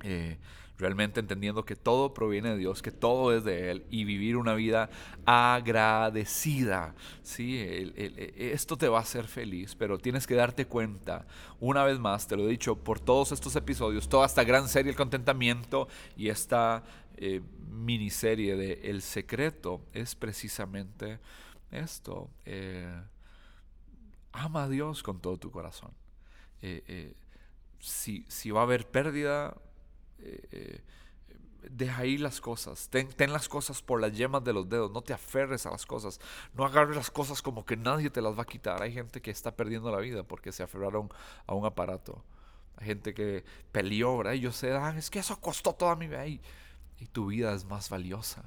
eh, 0.03 0.37
realmente 0.79 1.19
entendiendo 1.19 1.65
que 1.65 1.75
todo 1.75 2.13
proviene 2.13 2.51
de 2.51 2.57
Dios, 2.57 2.81
que 2.81 2.91
todo 2.91 3.35
es 3.35 3.43
de 3.43 3.69
Él 3.69 3.85
y 3.91 4.05
vivir 4.05 4.37
una 4.37 4.53
vida 4.53 4.89
agradecida. 5.25 6.95
¿sí? 7.21 7.59
esto 8.37 8.77
te 8.77 8.87
va 8.87 8.99
a 8.99 9.01
hacer 9.01 9.27
feliz, 9.27 9.75
pero 9.75 9.97
tienes 9.97 10.25
que 10.25 10.35
darte 10.35 10.65
cuenta, 10.65 11.27
una 11.59 11.83
vez 11.83 11.99
más, 11.99 12.27
te 12.27 12.37
lo 12.37 12.47
he 12.47 12.49
dicho 12.49 12.77
por 12.77 12.99
todos 12.99 13.33
estos 13.33 13.55
episodios, 13.57 14.07
toda 14.07 14.25
esta 14.25 14.43
gran 14.43 14.69
serie 14.69 14.91
El 14.91 14.97
Contentamiento 14.97 15.89
y 16.15 16.29
esta 16.29 16.83
eh, 17.17 17.41
miniserie 17.69 18.55
de 18.55 18.89
El 18.89 19.01
Secreto 19.01 19.81
es 19.93 20.15
precisamente 20.15 21.19
esto. 21.71 22.29
Eh, 22.45 23.01
ama 24.31 24.63
a 24.63 24.69
Dios 24.69 25.03
con 25.03 25.19
todo 25.19 25.37
tu 25.37 25.51
corazón. 25.51 25.91
Eh, 26.61 27.13
si, 27.79 28.25
si 28.27 28.51
va 28.51 28.61
a 28.61 28.63
haber 28.63 28.87
pérdida, 28.87 29.55
eh, 30.21 30.47
eh, 30.51 30.81
deja 31.69 32.01
ahí 32.01 32.17
las 32.17 32.41
cosas. 32.41 32.89
Ten, 32.89 33.09
las 33.31 33.49
cosas 33.49 33.81
por 33.81 34.01
las 34.01 34.13
yemas 34.13 34.43
de 34.43 34.53
los 34.53 34.69
dedos. 34.69 34.91
No 34.91 35.01
te 35.01 35.13
aferres 35.13 35.65
a 35.65 35.71
las 35.71 35.85
cosas. 35.85 36.19
No 36.53 36.65
agarres 36.65 36.95
las 36.95 37.11
cosas 37.11 37.41
como 37.41 37.65
que 37.65 37.77
nadie 37.77 38.09
te 38.09 38.21
las 38.21 38.37
va 38.37 38.43
a 38.43 38.45
quitar. 38.45 38.81
Hay 38.81 38.93
gente 38.93 39.21
que 39.21 39.31
está 39.31 39.55
perdiendo 39.55 39.91
la 39.91 39.99
vida 39.99 40.23
porque 40.23 40.51
se 40.51 40.63
aferraron 40.63 41.09
a 41.47 41.53
un 41.53 41.65
aparato. 41.65 42.23
Hay 42.77 42.87
gente 42.87 43.13
que 43.13 43.43
peleó, 43.71 44.17
¿verdad? 44.17 44.33
Y 44.33 44.39
yo 44.39 44.51
sé, 44.51 44.71
ah, 44.71 44.93
es 44.97 45.09
que 45.09 45.19
eso 45.19 45.39
costó 45.39 45.73
toda 45.73 45.95
mi 45.95 46.07
vida. 46.07 46.25
Y, 46.27 46.41
y 46.99 47.07
tu 47.07 47.27
vida 47.27 47.53
es 47.53 47.65
más 47.65 47.89
valiosa. 47.89 48.43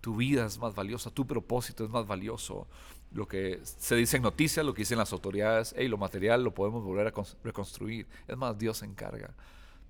Tu 0.00 0.16
vida 0.16 0.46
es 0.46 0.58
más 0.58 0.74
valiosa. 0.74 1.10
Tu 1.10 1.26
propósito 1.26 1.84
es 1.84 1.90
más 1.90 2.06
valioso. 2.06 2.68
Lo 3.12 3.28
que 3.28 3.60
se 3.62 3.94
dice 3.94 4.16
en 4.16 4.22
noticias, 4.22 4.64
lo 4.64 4.72
que 4.72 4.82
dicen 4.82 4.96
las 4.96 5.12
autoridades, 5.12 5.74
hey, 5.76 5.86
lo 5.86 5.98
material 5.98 6.42
lo 6.42 6.54
podemos 6.54 6.82
volver 6.82 7.06
a 7.08 7.12
reconstruir. 7.44 8.06
Es 8.26 8.36
más, 8.36 8.58
Dios 8.58 8.78
se 8.78 8.86
encarga. 8.86 9.34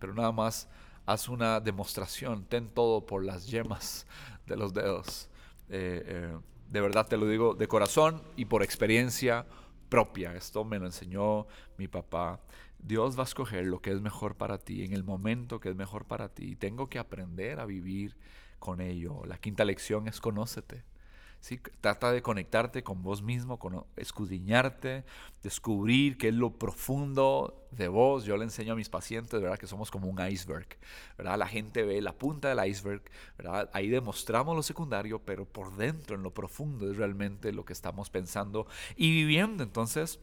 Pero 0.03 0.15
nada 0.15 0.33
más 0.33 0.69
haz 1.07 1.29
una 1.29 1.61
demostración, 1.61 2.45
ten 2.45 2.69
todo 2.69 3.07
por 3.07 3.25
las 3.25 3.47
yemas 3.47 4.05
de 4.47 4.57
los 4.57 4.75
dedos. 4.75 5.29
Eh, 5.69 6.03
eh, 6.05 6.39
de 6.69 6.81
verdad 6.81 7.07
te 7.07 7.17
lo 7.17 7.29
digo 7.29 7.55
de 7.55 7.69
corazón 7.69 8.21
y 8.35 8.47
por 8.47 8.65
experiencia 8.65 9.47
propia. 9.89 10.35
Esto 10.35 10.65
me 10.65 10.81
lo 10.81 10.87
enseñó 10.87 11.47
mi 11.79 11.87
papá. 11.87 12.41
Dios 12.81 13.17
va 13.17 13.21
a 13.21 13.27
escoger 13.27 13.65
lo 13.65 13.81
que 13.81 13.93
es 13.93 14.01
mejor 14.01 14.35
para 14.35 14.59
ti 14.59 14.85
en 14.85 14.93
el 14.93 15.05
momento 15.05 15.61
que 15.61 15.69
es 15.69 15.77
mejor 15.77 16.05
para 16.05 16.31
ti. 16.31 16.51
Y 16.51 16.57
tengo 16.57 16.89
que 16.89 16.99
aprender 16.99 17.61
a 17.61 17.65
vivir 17.65 18.17
con 18.59 18.81
ello. 18.81 19.23
La 19.25 19.39
quinta 19.39 19.65
lección 19.65 20.09
es 20.09 20.21
conócete. 20.21 20.83
Trata 21.81 22.13
de 22.13 22.23
conectarte 22.23 22.85
con 22.85 23.03
vos 23.03 23.21
mismo, 23.21 23.59
con 23.59 23.85
escudriñarte, 23.97 25.05
descubrir 25.43 26.17
qué 26.17 26.29
es 26.29 26.35
lo 26.35 26.57
profundo 26.57 27.67
de 27.73 27.89
vos. 27.89 28.25
Yo 28.25 28.37
le 28.37 28.45
enseño 28.45 28.75
a 28.75 28.77
mis 28.77 28.89
pacientes, 28.89 29.41
¿verdad? 29.41 29.59
Que 29.59 29.67
somos 29.67 29.91
como 29.91 30.09
un 30.09 30.25
iceberg, 30.25 30.69
¿verdad? 31.19 31.37
La 31.37 31.49
gente 31.49 31.83
ve 31.83 32.01
la 32.01 32.13
punta 32.13 32.55
del 32.55 32.65
iceberg, 32.69 33.03
¿verdad? 33.37 33.69
Ahí 33.73 33.89
demostramos 33.89 34.55
lo 34.55 34.63
secundario, 34.63 35.19
pero 35.19 35.45
por 35.45 35.77
dentro, 35.77 36.15
en 36.15 36.23
lo 36.23 36.33
profundo, 36.33 36.89
es 36.89 36.97
realmente 36.97 37.53
lo 37.53 37.65
que 37.65 37.73
estamos 37.73 38.09
pensando 38.09 38.69
y 38.97 39.11
viviendo. 39.11 39.65
Entonces, 39.65 40.21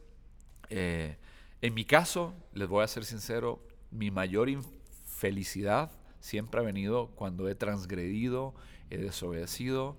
eh, 0.70 1.18
en 1.62 1.74
mi 1.74 1.84
caso, 1.84 2.34
les 2.54 2.70
voy 2.70 2.84
a 2.84 2.88
ser 2.88 3.04
sincero, 3.04 3.62
mi 3.92 4.10
mayor 4.10 4.48
infelicidad 4.48 5.92
siempre 6.22 6.62
ha 6.62 6.64
venido 6.64 7.08
cuando 7.16 7.50
he 7.50 7.56
transgredido, 7.56 8.54
he 8.90 8.98
desobedecido, 8.98 9.98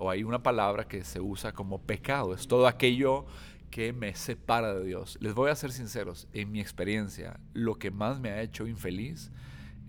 o 0.00 0.08
hay 0.08 0.24
una 0.24 0.42
palabra 0.42 0.88
que 0.88 1.04
se 1.04 1.20
usa 1.20 1.52
como 1.52 1.82
pecado, 1.82 2.32
es 2.32 2.48
todo 2.48 2.66
aquello 2.66 3.26
que 3.70 3.92
me 3.92 4.14
separa 4.14 4.72
de 4.72 4.86
Dios. 4.86 5.18
Les 5.20 5.34
voy 5.34 5.50
a 5.50 5.54
ser 5.54 5.72
sinceros, 5.72 6.26
en 6.32 6.50
mi 6.50 6.58
experiencia, 6.58 7.38
lo 7.52 7.78
que 7.78 7.90
más 7.90 8.18
me 8.18 8.30
ha 8.30 8.40
hecho 8.40 8.66
infeliz 8.66 9.30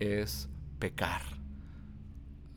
es 0.00 0.50
pecar. 0.78 1.22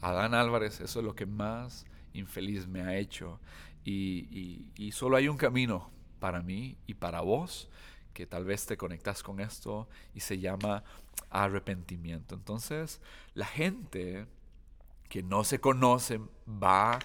Adán 0.01 0.33
Álvarez, 0.33 0.81
eso 0.81 0.99
es 0.99 1.05
lo 1.05 1.15
que 1.15 1.25
más 1.25 1.85
infeliz 2.11 2.67
me 2.67 2.81
ha 2.81 2.97
hecho. 2.97 3.39
Y, 3.85 4.91
solo 4.91 5.15
hay 5.15 5.29
un 5.29 5.37
camino 5.37 5.91
para 6.19 6.41
mí 6.41 6.77
y 6.85 6.95
para 6.95 7.21
vos, 7.21 7.69
que 8.13 8.27
tal 8.27 8.43
vez 8.43 8.65
te 8.65 8.75
conectas 8.75 9.23
con 9.23 9.39
esto, 9.39 9.87
y 10.13 10.19
se 10.19 10.39
llama 10.39 10.83
arrepentimiento. 11.29 12.35
Entonces, 12.35 12.99
la 13.33 13.45
gente 13.45 14.27
que 15.07 15.23
no 15.23 15.45
se 15.45 15.59
conoce 15.61 16.19
va 16.49 16.93
a, 16.93 16.99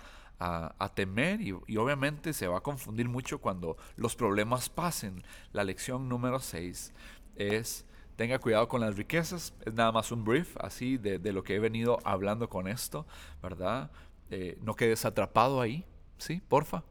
temer 0.95 1.41
y, 1.41 1.53
obviamente 1.53 2.33
se 2.33 2.47
va 2.47 2.59
a 2.59 2.63
confundir 2.63 3.09
mucho 3.09 3.41
cuando 3.41 3.77
los 3.97 4.17
problemas 4.17 4.69
pasen. 4.69 5.23
La 5.53 5.65
lección 5.65 6.09
número 6.09 6.41
6 6.41 6.93
es 7.37 7.87
tenga 8.17 8.39
cuidado 8.39 8.69
con 8.69 8.83
las 8.83 8.97
riquezas, 8.97 9.55
es 9.65 9.73
nada 9.73 9.93
más 9.93 10.13
un 10.13 10.25
brief 10.25 10.55
así 10.59 10.99
de, 10.99 11.19
lo 11.33 11.43
que 11.43 11.55
he 11.55 11.59
venido 11.59 11.99
hablando 12.05 12.51
con 12.51 12.69
esto, 12.69 13.07
¿verdad? 13.43 13.91
Eh, 14.31 14.59
no 14.61 14.77
quedes 14.77 15.05
atrapado 15.07 15.61
ahí, 15.61 15.87
¿sí? 16.19 16.43
Porfa. 16.49 16.83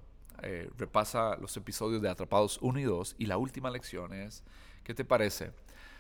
Eh, 0.42 0.70
repasa 0.78 1.36
los 1.36 1.56
episodios 1.58 2.02
de 2.02 2.10
Atrapados 2.10 2.60
1 2.62 2.80
y 2.80 2.84
2 2.84 3.16
y 3.20 3.26
la 3.26 3.38
última 3.38 3.70
lección 3.70 4.14
es, 4.14 4.44
¿qué 4.84 4.94
te 4.94 5.04
parece 5.04 5.52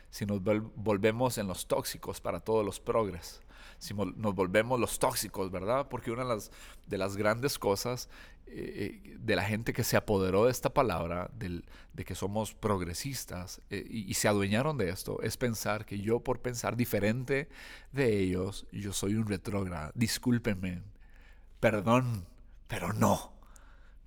si 0.09 0.25
nos 0.25 0.41
volvemos 0.41 1.37
en 1.37 1.47
los 1.47 1.67
tóxicos 1.67 2.21
para 2.21 2.39
todos 2.39 2.65
los 2.65 2.79
progres? 2.79 3.41
Si 3.79 3.93
nos 3.93 4.35
volvemos 4.35 4.79
los 4.79 4.99
tóxicos, 4.99 5.49
¿verdad? 5.49 5.87
Porque 5.89 6.11
una 6.11 6.23
de 6.23 6.29
las, 6.29 6.51
de 6.85 6.97
las 6.97 7.17
grandes 7.17 7.57
cosas 7.57 8.09
eh, 8.51 9.01
eh, 9.05 9.17
de 9.19 9.35
la 9.35 9.43
gente 9.43 9.73
que 9.73 9.83
se 9.83 9.95
apoderó 9.95 10.45
de 10.45 10.51
esta 10.51 10.73
palabra, 10.73 11.29
del, 11.33 11.65
de 11.93 12.03
que 12.03 12.15
somos 12.15 12.55
progresistas 12.55 13.61
eh, 13.69 13.85
y, 13.87 14.13
se 14.15 14.27
adueñaron 14.27 14.77
de 14.77 14.89
esto, 14.89 15.21
es 15.21 15.37
pensar 15.37 15.85
que 15.85 15.99
yo 15.99 16.21
por 16.21 16.41
pensar 16.41 16.75
diferente 16.75 17.47
de 17.91 18.17
ellos, 18.17 18.65
yo 18.71 18.91
soy 18.91 19.15
un 19.15 19.27
retrógrado. 19.27 19.91
Discúlpenme, 19.93 20.81
perdón, 21.59 22.25
pero 22.67 22.91
no. 22.91 23.33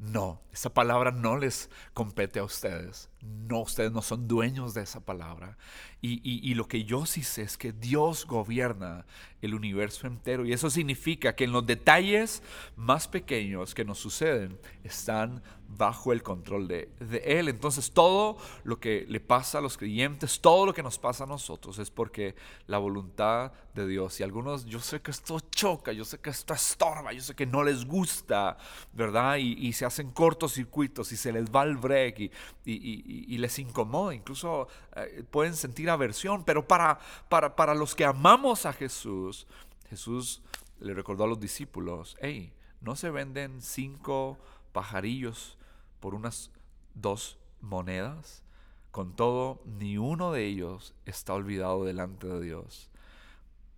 No, 0.01 0.43
esa 0.53 0.75
palabra 0.75 1.13
no 1.13 1.37
les 1.39 1.71
compete 1.95 2.41
a 2.41 2.45
ustedes. 2.45 3.12
No, 3.23 3.61
ustedes 3.61 3.93
no 3.93 4.03
son 4.03 4.27
dueños 4.27 4.75
de 4.75 4.83
esa 4.83 5.01
palabra. 5.01 5.57
Y, 6.05 6.55
lo 6.55 6.67
que 6.67 6.83
yo 6.83 7.07
sí 7.07 7.23
sé 7.23 7.43
es 7.43 7.57
que 7.57 7.73
Dios 7.73 8.27
gobierna 8.27 9.07
el 9.41 9.55
universo 9.55 10.09
entero. 10.09 10.45
Y 10.45 10.53
eso 10.53 10.69
significa 10.69 11.37
que 11.37 11.45
en 11.45 11.53
los 11.53 11.65
detalles 11.65 12.43
más 12.75 13.07
pequeños 13.07 13.73
que 13.73 13.85
nos 13.85 13.99
suceden 13.99 14.59
están 14.83 15.43
bajo 15.69 16.13
el 16.13 16.23
control 16.23 16.69
de, 16.69 16.91
Él. 17.25 17.49
Entonces 17.49 17.93
todo 17.93 18.37
lo 18.65 18.79
que 18.81 19.07
le 19.09 19.21
pasa 19.21 19.59
a 19.59 19.61
los 19.61 19.79
creyentes, 19.79 20.41
todo 20.41 20.67
lo 20.67 20.75
que 20.75 20.83
nos 20.83 20.99
pasa 20.99 21.25
a 21.25 21.27
nosotros 21.27 21.79
es 21.79 21.91
porque 21.91 22.35
la 22.67 22.79
voluntad 22.79 23.53
de 23.75 23.87
Dios. 23.87 24.21
Y 24.21 24.23
algunos, 24.23 24.67
yo 24.67 24.81
sé 24.81 25.01
que 25.01 25.11
esto 25.11 25.41
choca, 25.41 25.93
yo 25.93 26.05
sé 26.05 26.19
que 26.19 26.31
esto 26.31 26.53
estorba, 26.53 27.13
yo 27.13 27.21
sé 27.21 27.35
que 27.35 27.47
no 27.47 27.63
les 27.63 27.85
gusta, 27.85 28.57
¿verdad? 28.93 29.37
Y, 29.37 29.73
se 29.73 29.87
hacen 29.87 30.11
cortocircuitos 30.11 31.13
y 31.13 31.17
se 31.17 31.33
les 31.33 31.47
va 31.47 31.63
el 31.63 31.77
break 31.77 32.31
y, 32.65 33.12
y 33.29 33.39
les 33.39 33.59
incomoda. 33.59 34.15
Incluso 34.15 34.69
eh, 34.97 35.25
pueden 35.31 35.55
sentir 35.55 35.91
aversión, 35.91 36.45
pero 36.45 36.67
para, 36.67 36.99
para, 37.29 37.57
para 37.57 37.75
los 37.75 37.95
que 37.95 38.05
amamos 38.05 38.67
a 38.67 38.73
Jesús, 38.73 39.47
Jesús 39.89 40.43
le 40.81 40.95
recordó 40.95 41.25
a 41.25 41.29
los 41.29 41.41
discípulos, 41.41 42.17
hey, 42.21 42.53
no 42.81 42.97
se 42.97 43.11
venden 43.11 43.61
cinco 43.61 44.39
pajarillos 44.73 45.57
por 46.01 46.15
unas 46.15 46.51
dos 46.95 47.39
monedas. 47.61 48.43
Con 48.91 49.17
todo, 49.17 49.63
ni 49.65 49.97
uno 49.97 50.33
de 50.33 50.45
ellos 50.45 50.95
está 51.07 51.33
olvidado 51.33 51.85
delante 51.85 52.27
de 52.27 52.43
Dios, 52.43 52.91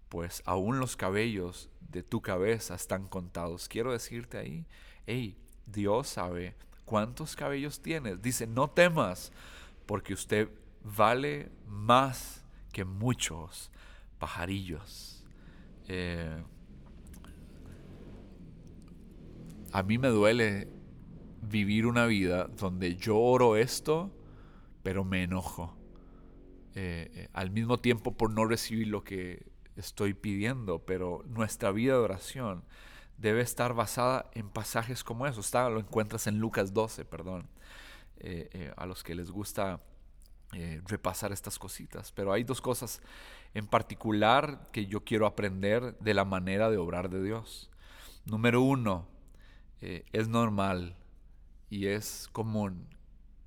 pues 0.09 0.43
aún 0.45 0.81
los 0.81 0.97
cabellos 0.97 1.69
de 1.81 2.03
tu 2.03 2.21
cabeza 2.21 2.75
están 2.75 3.07
contados. 3.07 3.69
Quiero 3.69 3.93
decirte 3.93 4.39
ahí, 4.39 4.67
hey, 5.07 5.37
Dios 5.67 6.09
sabe 6.09 6.57
cuántos 6.85 7.37
cabellos 7.37 7.81
tienes. 7.81 8.21
Dice, 8.23 8.47
no 8.47 8.71
temas, 8.71 9.33
porque 9.87 10.15
usted 10.15 10.49
vale 10.83 11.51
más 11.67 12.45
que 12.73 12.85
muchos 12.85 13.71
pajarillos. 14.19 15.25
Eh, 15.89 16.43
a 19.73 19.83
mí 19.83 19.99
me 19.99 20.09
duele 20.09 20.69
vivir 21.43 21.87
una 21.87 22.07
vida 22.07 22.49
donde 22.57 22.97
yo 22.97 23.19
oro 23.19 23.57
esto, 23.57 24.11
pero 24.83 25.05
me 25.05 25.25
enojo. 25.25 25.77
Eh, 26.75 27.11
eh, 27.15 27.29
al 27.33 27.51
mismo 27.51 27.79
tiempo 27.79 28.17
por 28.17 28.33
no 28.33 28.45
recibir 28.45 28.89
lo 28.89 29.05
que 29.05 29.47
estoy 29.77 30.15
pidiendo, 30.15 30.81
pero 30.81 31.23
nuestra 31.27 31.71
vida 31.71 31.95
de 31.95 31.99
oración 32.01 32.65
debe 33.19 33.41
estar 33.41 33.75
basada 33.75 34.31
en 34.35 34.49
pasajes 34.49 35.05
como 35.05 35.27
eso. 35.27 35.41
Está, 35.41 35.69
lo 35.69 35.81
encuentras 35.81 36.27
en 36.27 36.39
Lucas 36.39 36.73
12, 36.73 37.05
perdón, 37.05 37.49
a 38.77 38.87
los 38.87 39.03
que 39.03 39.15
les 39.15 39.31
gusta 39.31 39.81
eh, 40.57 40.81
repasar 40.87 41.33
estas 41.33 41.59
cositas. 41.59 42.13
Pero 42.13 42.33
hay 42.33 42.45
dos 42.45 42.61
cosas 42.61 43.01
en 43.55 43.67
particular 43.67 44.69
que 44.71 44.87
yo 44.87 45.03
quiero 45.03 45.27
aprender 45.27 45.99
de 45.99 46.15
la 46.15 46.25
manera 46.25 46.71
de 46.71 46.77
obrar 46.77 47.11
de 47.11 47.23
Dios. 47.23 47.71
Número 48.25 48.63
uno, 48.63 49.09
eh, 49.81 50.05
es 50.13 50.29
normal 50.29 50.97
y 51.71 51.87
es 51.87 52.29
común 52.31 52.87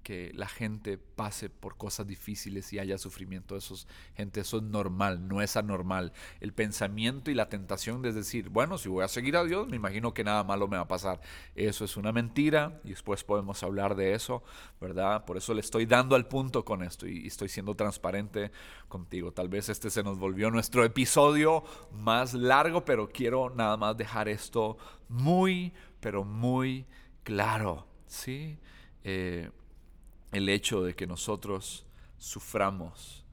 que 0.08 0.32
la 0.36 0.48
gente 0.48 0.98
pase 0.98 1.50
por 1.50 1.76
cosas 1.76 2.08
difíciles 2.08 2.72
y 2.72 2.80
haya 2.80 2.98
sufrimiento. 2.98 3.58
Eso 3.58 3.74
es, 3.74 3.90
gente, 4.16 4.40
eso 4.40 4.56
es 4.56 4.64
normal, 4.64 5.28
no 5.28 5.42
es 5.42 5.58
anormal. 5.58 6.14
El 6.40 6.54
pensamiento 6.54 7.30
y 7.30 7.34
la 7.34 7.50
tentación 7.50 8.02
de 8.02 8.14
decir, 8.14 8.48
bueno, 8.48 8.78
si 8.78 8.88
voy 8.88 9.04
a 9.04 9.10
seguir 9.10 9.36
a 9.36 9.44
Dios, 9.44 9.68
me 9.68 9.76
imagino 9.76 10.14
que 10.14 10.24
nada 10.24 10.46
malo 10.46 10.70
me 10.70 10.78
va 10.78 10.84
a 10.84 10.88
pasar. 10.88 11.20
Eso 11.56 11.84
es 11.84 11.98
una 11.98 12.14
mentira 12.14 12.80
y 12.86 12.92
después 12.92 13.26
podemos 13.26 13.62
hablar 13.64 13.98
de 13.98 14.14
eso, 14.14 14.44
¿verdad? 14.80 15.26
Por 15.26 15.36
eso 15.36 15.54
le 15.54 15.60
estoy 15.60 15.86
dando 15.86 16.16
al 16.16 16.30
punto 16.30 16.64
con 16.64 16.84
esto 16.84 17.06
y 17.06 17.28
estoy 17.28 17.50
siendo 17.50 17.76
transparente 17.76 18.54
contigo. 18.88 19.34
Tal 19.34 19.50
vez 19.50 19.68
este 19.68 19.90
se 19.90 20.04
nos 20.04 20.18
volvió 20.18 20.50
nuestro 20.50 20.86
episodio 20.86 21.66
más 21.92 22.34
largo, 22.34 22.86
pero 22.86 23.10
quiero 23.10 23.50
nada 23.50 23.76
más 23.76 23.98
dejar 23.98 24.30
esto 24.30 24.78
muy, 25.10 25.74
pero 26.00 26.24
muy 26.24 26.86
claro, 27.24 27.90
¿sí? 28.08 28.58
Eh, 29.04 29.52
el 30.32 30.50
hecho 30.50 30.84
de 30.84 30.96
que 30.96 31.08
nosotros 31.08 31.86
suframos 32.18 33.26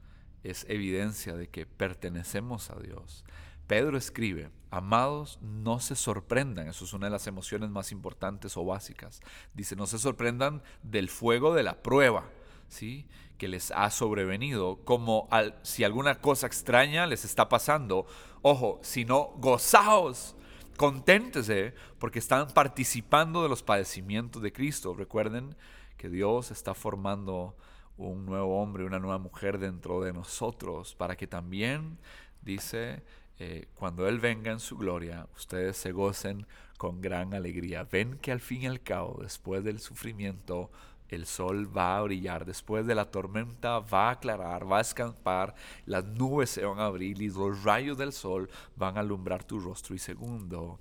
es 0.43 0.65
evidencia 0.69 1.35
de 1.35 1.49
que 1.49 1.65
pertenecemos 1.65 2.69
a 2.69 2.75
Dios. 2.79 3.25
Pedro 3.67 3.97
escribe, 3.97 4.51
amados, 4.69 5.39
no 5.41 5.79
se 5.79 5.95
sorprendan, 5.95 6.67
eso 6.67 6.85
es 6.85 6.93
una 6.93 7.07
de 7.07 7.11
las 7.11 7.25
emociones 7.25 7.69
más 7.69 7.91
importantes 7.91 8.55
o 8.57 8.65
básicas. 8.65 9.21
Dice, 9.53 9.75
no 9.75 9.87
se 9.87 9.97
sorprendan 9.97 10.61
del 10.83 11.09
fuego 11.09 11.55
de 11.55 11.63
la 11.63 11.81
prueba, 11.81 12.29
¿sí? 12.67 13.07
que 13.37 13.47
les 13.47 13.71
ha 13.71 13.89
sobrevenido, 13.89 14.79
como 14.85 15.27
al, 15.31 15.57
si 15.63 15.83
alguna 15.83 16.15
cosa 16.21 16.47
extraña 16.47 17.07
les 17.07 17.25
está 17.25 17.49
pasando. 17.49 18.05
Ojo, 18.41 18.79
sino 18.83 19.33
gozaos, 19.37 20.35
conténtese, 20.77 21.73
porque 21.99 22.19
están 22.19 22.47
participando 22.49 23.43
de 23.43 23.49
los 23.49 23.63
padecimientos 23.63 24.41
de 24.41 24.53
Cristo. 24.53 24.93
Recuerden 24.93 25.55
que 25.97 26.09
Dios 26.09 26.51
está 26.51 26.73
formando 26.73 27.55
un 27.97 28.25
nuevo 28.25 28.61
hombre, 28.61 28.85
una 28.85 28.99
nueva 28.99 29.17
mujer 29.17 29.57
dentro 29.57 30.01
de 30.01 30.13
nosotros, 30.13 30.95
para 30.95 31.15
que 31.15 31.27
también, 31.27 31.97
dice, 32.41 33.03
eh, 33.39 33.67
cuando 33.75 34.07
Él 34.07 34.19
venga 34.19 34.51
en 34.51 34.59
su 34.59 34.77
gloria, 34.77 35.27
ustedes 35.35 35.77
se 35.77 35.91
gocen 35.91 36.45
con 36.77 37.01
gran 37.01 37.33
alegría. 37.33 37.83
Ven 37.83 38.17
que 38.17 38.31
al 38.31 38.39
fin 38.39 38.63
y 38.63 38.67
al 38.67 38.81
cabo, 38.81 39.19
después 39.21 39.63
del 39.63 39.79
sufrimiento, 39.79 40.71
el 41.09 41.25
sol 41.25 41.75
va 41.75 41.97
a 41.97 42.01
brillar, 42.01 42.45
después 42.45 42.85
de 42.87 42.95
la 42.95 43.11
tormenta 43.11 43.79
va 43.79 44.09
a 44.09 44.11
aclarar, 44.11 44.69
va 44.69 44.79
a 44.79 44.81
escampar, 44.81 45.55
las 45.85 46.03
nubes 46.03 46.49
se 46.49 46.65
van 46.65 46.79
a 46.79 46.85
abrir 46.85 47.21
y 47.21 47.29
los 47.29 47.63
rayos 47.63 47.97
del 47.97 48.11
sol 48.11 48.49
van 48.75 48.97
a 48.97 49.01
alumbrar 49.01 49.43
tu 49.43 49.59
rostro. 49.59 49.95
Y 49.95 49.99
segundo, 49.99 50.79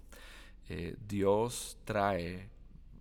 eh, 0.68 0.96
Dios 1.06 1.78
trae 1.84 2.48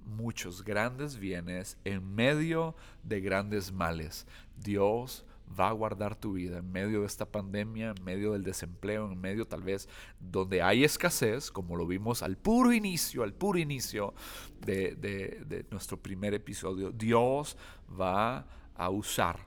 muchos 0.06 0.64
grandes 0.64 1.18
bienes 1.18 1.78
en 1.84 2.16
medio 2.16 2.76
de 3.04 3.22
grandes 3.22 3.72
males. 3.72 4.28
Dios 4.58 5.26
va 5.60 5.70
a 5.70 5.74
guardar 5.74 6.16
tu 6.16 6.34
vida 6.34 6.58
en 6.58 6.72
medio 6.72 7.02
de 7.02 7.08
esta 7.08 7.26
pandemia, 7.26 7.94
en 7.96 8.04
medio 8.04 8.34
del 8.34 8.44
desempleo, 8.44 9.12
en 9.12 9.20
medio 9.20 9.46
tal 9.46 9.62
vez 9.62 9.88
donde 10.20 10.62
hay 10.62 10.84
escasez, 10.84 11.52
como 11.52 11.76
lo 11.76 11.86
vimos 11.86 12.24
al 12.24 12.38
puro 12.38 12.74
inicio, 12.74 13.24
al 13.24 13.34
puro 13.34 13.60
inicio 13.60 14.14
de, 14.66 15.66
nuestro 15.70 15.98
primer 15.98 16.34
episodio. 16.34 16.92
Dios 16.92 17.58
va 18.00 18.46
a 18.76 18.90
usar 18.90 19.40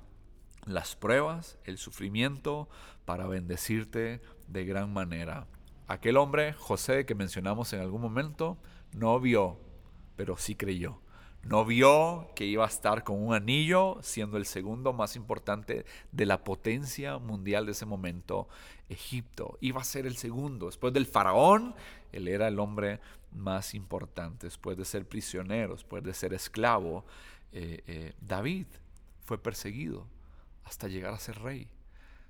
las 0.64 0.96
pruebas, 0.96 1.58
el 1.64 1.78
sufrimiento, 1.78 2.68
para 3.04 3.26
bendecirte 3.26 4.20
de 4.48 4.64
gran 4.64 4.92
manera. 4.92 5.46
Aquel 5.86 6.16
hombre, 6.16 6.52
José, 6.52 7.06
que 7.06 7.14
mencionamos 7.14 7.72
en 7.72 7.80
algún 7.80 8.00
momento, 8.00 8.58
no 8.92 9.20
vio, 9.20 9.60
pero 10.16 10.36
sí 10.36 10.54
creyó. 10.54 11.00
No 11.42 11.64
vio 11.64 12.32
que 12.34 12.44
iba 12.44 12.64
a 12.64 12.68
estar 12.68 13.04
con 13.04 13.22
un 13.22 13.32
anillo, 13.32 13.98
siendo 14.02 14.36
el 14.36 14.46
segundo 14.46 14.92
más 14.92 15.14
importante 15.14 15.86
de 16.10 16.26
la 16.26 16.42
potencia 16.42 17.18
mundial 17.18 17.66
de 17.66 17.72
ese 17.72 17.86
momento, 17.86 18.48
Egipto. 18.88 19.56
Iba 19.60 19.80
a 19.80 19.84
ser 19.84 20.06
el 20.06 20.16
segundo. 20.16 20.66
Después 20.66 20.92
del 20.92 21.06
faraón, 21.06 21.76
él 22.10 22.26
era 22.26 22.48
el 22.48 22.58
hombre 22.58 23.00
más 23.30 23.74
importante. 23.74 24.48
Después 24.48 24.76
de 24.76 24.84
ser 24.84 25.06
prisionero, 25.06 25.74
después 25.74 26.02
de 26.02 26.14
ser 26.14 26.34
esclavo, 26.34 27.04
eh, 27.52 27.84
eh, 27.86 28.14
David 28.20 28.66
fue 29.24 29.38
perseguido 29.38 30.08
hasta 30.64 30.88
llegar 30.88 31.14
a 31.14 31.18
ser 31.18 31.38
rey. 31.40 31.68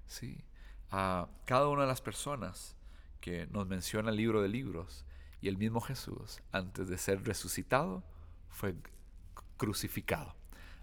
¿sí? 0.07 0.44
A 0.90 1.29
cada 1.46 1.68
una 1.68 1.83
de 1.83 1.88
las 1.88 2.03
personas 2.03 2.77
que 3.22 3.46
nos 3.46 3.66
menciona 3.66 4.11
el 4.11 4.16
libro 4.16 4.42
de 4.42 4.49
libros 4.49 5.06
y 5.40 5.49
el 5.49 5.57
mismo 5.57 5.81
Jesús, 5.81 6.40
antes 6.53 6.88
de 6.88 6.99
ser 6.99 7.25
resucitado, 7.25 8.03
fue 8.49 8.75
crucificado. 9.57 10.35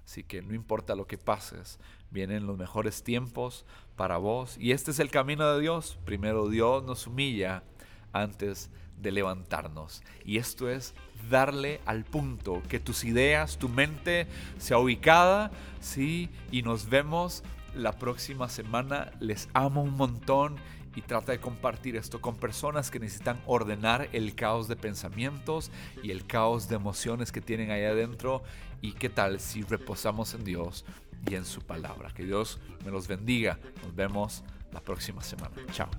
Así 0.06 0.24
que 0.24 0.42
no 0.42 0.54
importa 0.54 0.96
lo 0.96 1.08
que 1.08 1.18
pases, 1.18 1.80
vienen 2.12 2.46
los 2.46 2.58
mejores 2.58 3.04
tiempos 3.04 3.66
para 3.96 4.18
vos. 4.18 4.58
Y 4.60 4.72
este 4.72 4.92
es 4.92 5.00
el 5.00 5.10
camino 5.10 5.54
de 5.54 5.62
Dios. 5.62 5.98
Primero 6.06 6.50
Dios 6.50 6.84
nos 6.84 7.08
humilla 7.08 7.64
antes 8.12 8.70
de 9.02 9.12
levantarnos. 9.12 10.04
Y 10.26 10.38
esto 10.38 10.70
es 10.70 10.94
darle 11.30 11.82
al 11.86 12.04
punto, 12.04 12.62
que 12.70 12.80
tus 12.80 13.04
ideas, 13.04 13.58
tu 13.58 13.70
mente 13.70 14.28
sea 14.58 14.78
ubicada, 14.78 15.52
¿sí? 15.80 16.30
Y 16.52 16.62
nos 16.62 16.90
vemos 16.90 17.44
la 17.74 17.94
próxima 17.94 18.50
semana. 18.50 19.12
Les 19.20 19.50
amo 19.54 19.84
un 19.84 19.96
montón 19.96 20.58
y 20.96 21.02
trata 21.02 21.32
de 21.32 21.40
compartir 21.40 21.96
esto 21.96 22.22
con 22.22 22.36
personas 22.36 22.92
que 22.92 23.00
necesitan 23.00 23.42
ordenar 23.46 24.10
el 24.14 24.36
caos 24.36 24.68
de 24.68 24.76
pensamientos 24.76 25.72
y 26.02 26.12
el 26.12 26.26
caos 26.26 26.70
de 26.70 26.76
emociones 26.76 27.32
que 27.32 27.42
tienen 27.42 27.72
ahí 27.72 27.84
adentro. 27.84 28.44
Y 28.82 28.94
qué 28.94 29.10
tal 29.10 29.40
si 29.40 29.64
reposamos 29.64 30.34
en 30.34 30.44
Dios 30.44 30.86
y 31.30 31.36
en 31.36 31.46
su 31.46 31.62
palabra. 31.62 32.12
Que 32.14 32.26
Dios 32.26 32.60
me 32.86 32.92
los 32.92 33.08
bendiga. 33.08 33.60
Nos 33.82 33.96
vemos 33.96 34.44
la 34.72 34.82
próxima 34.82 35.22
semana. 35.22 35.56
Chao. 35.72 35.90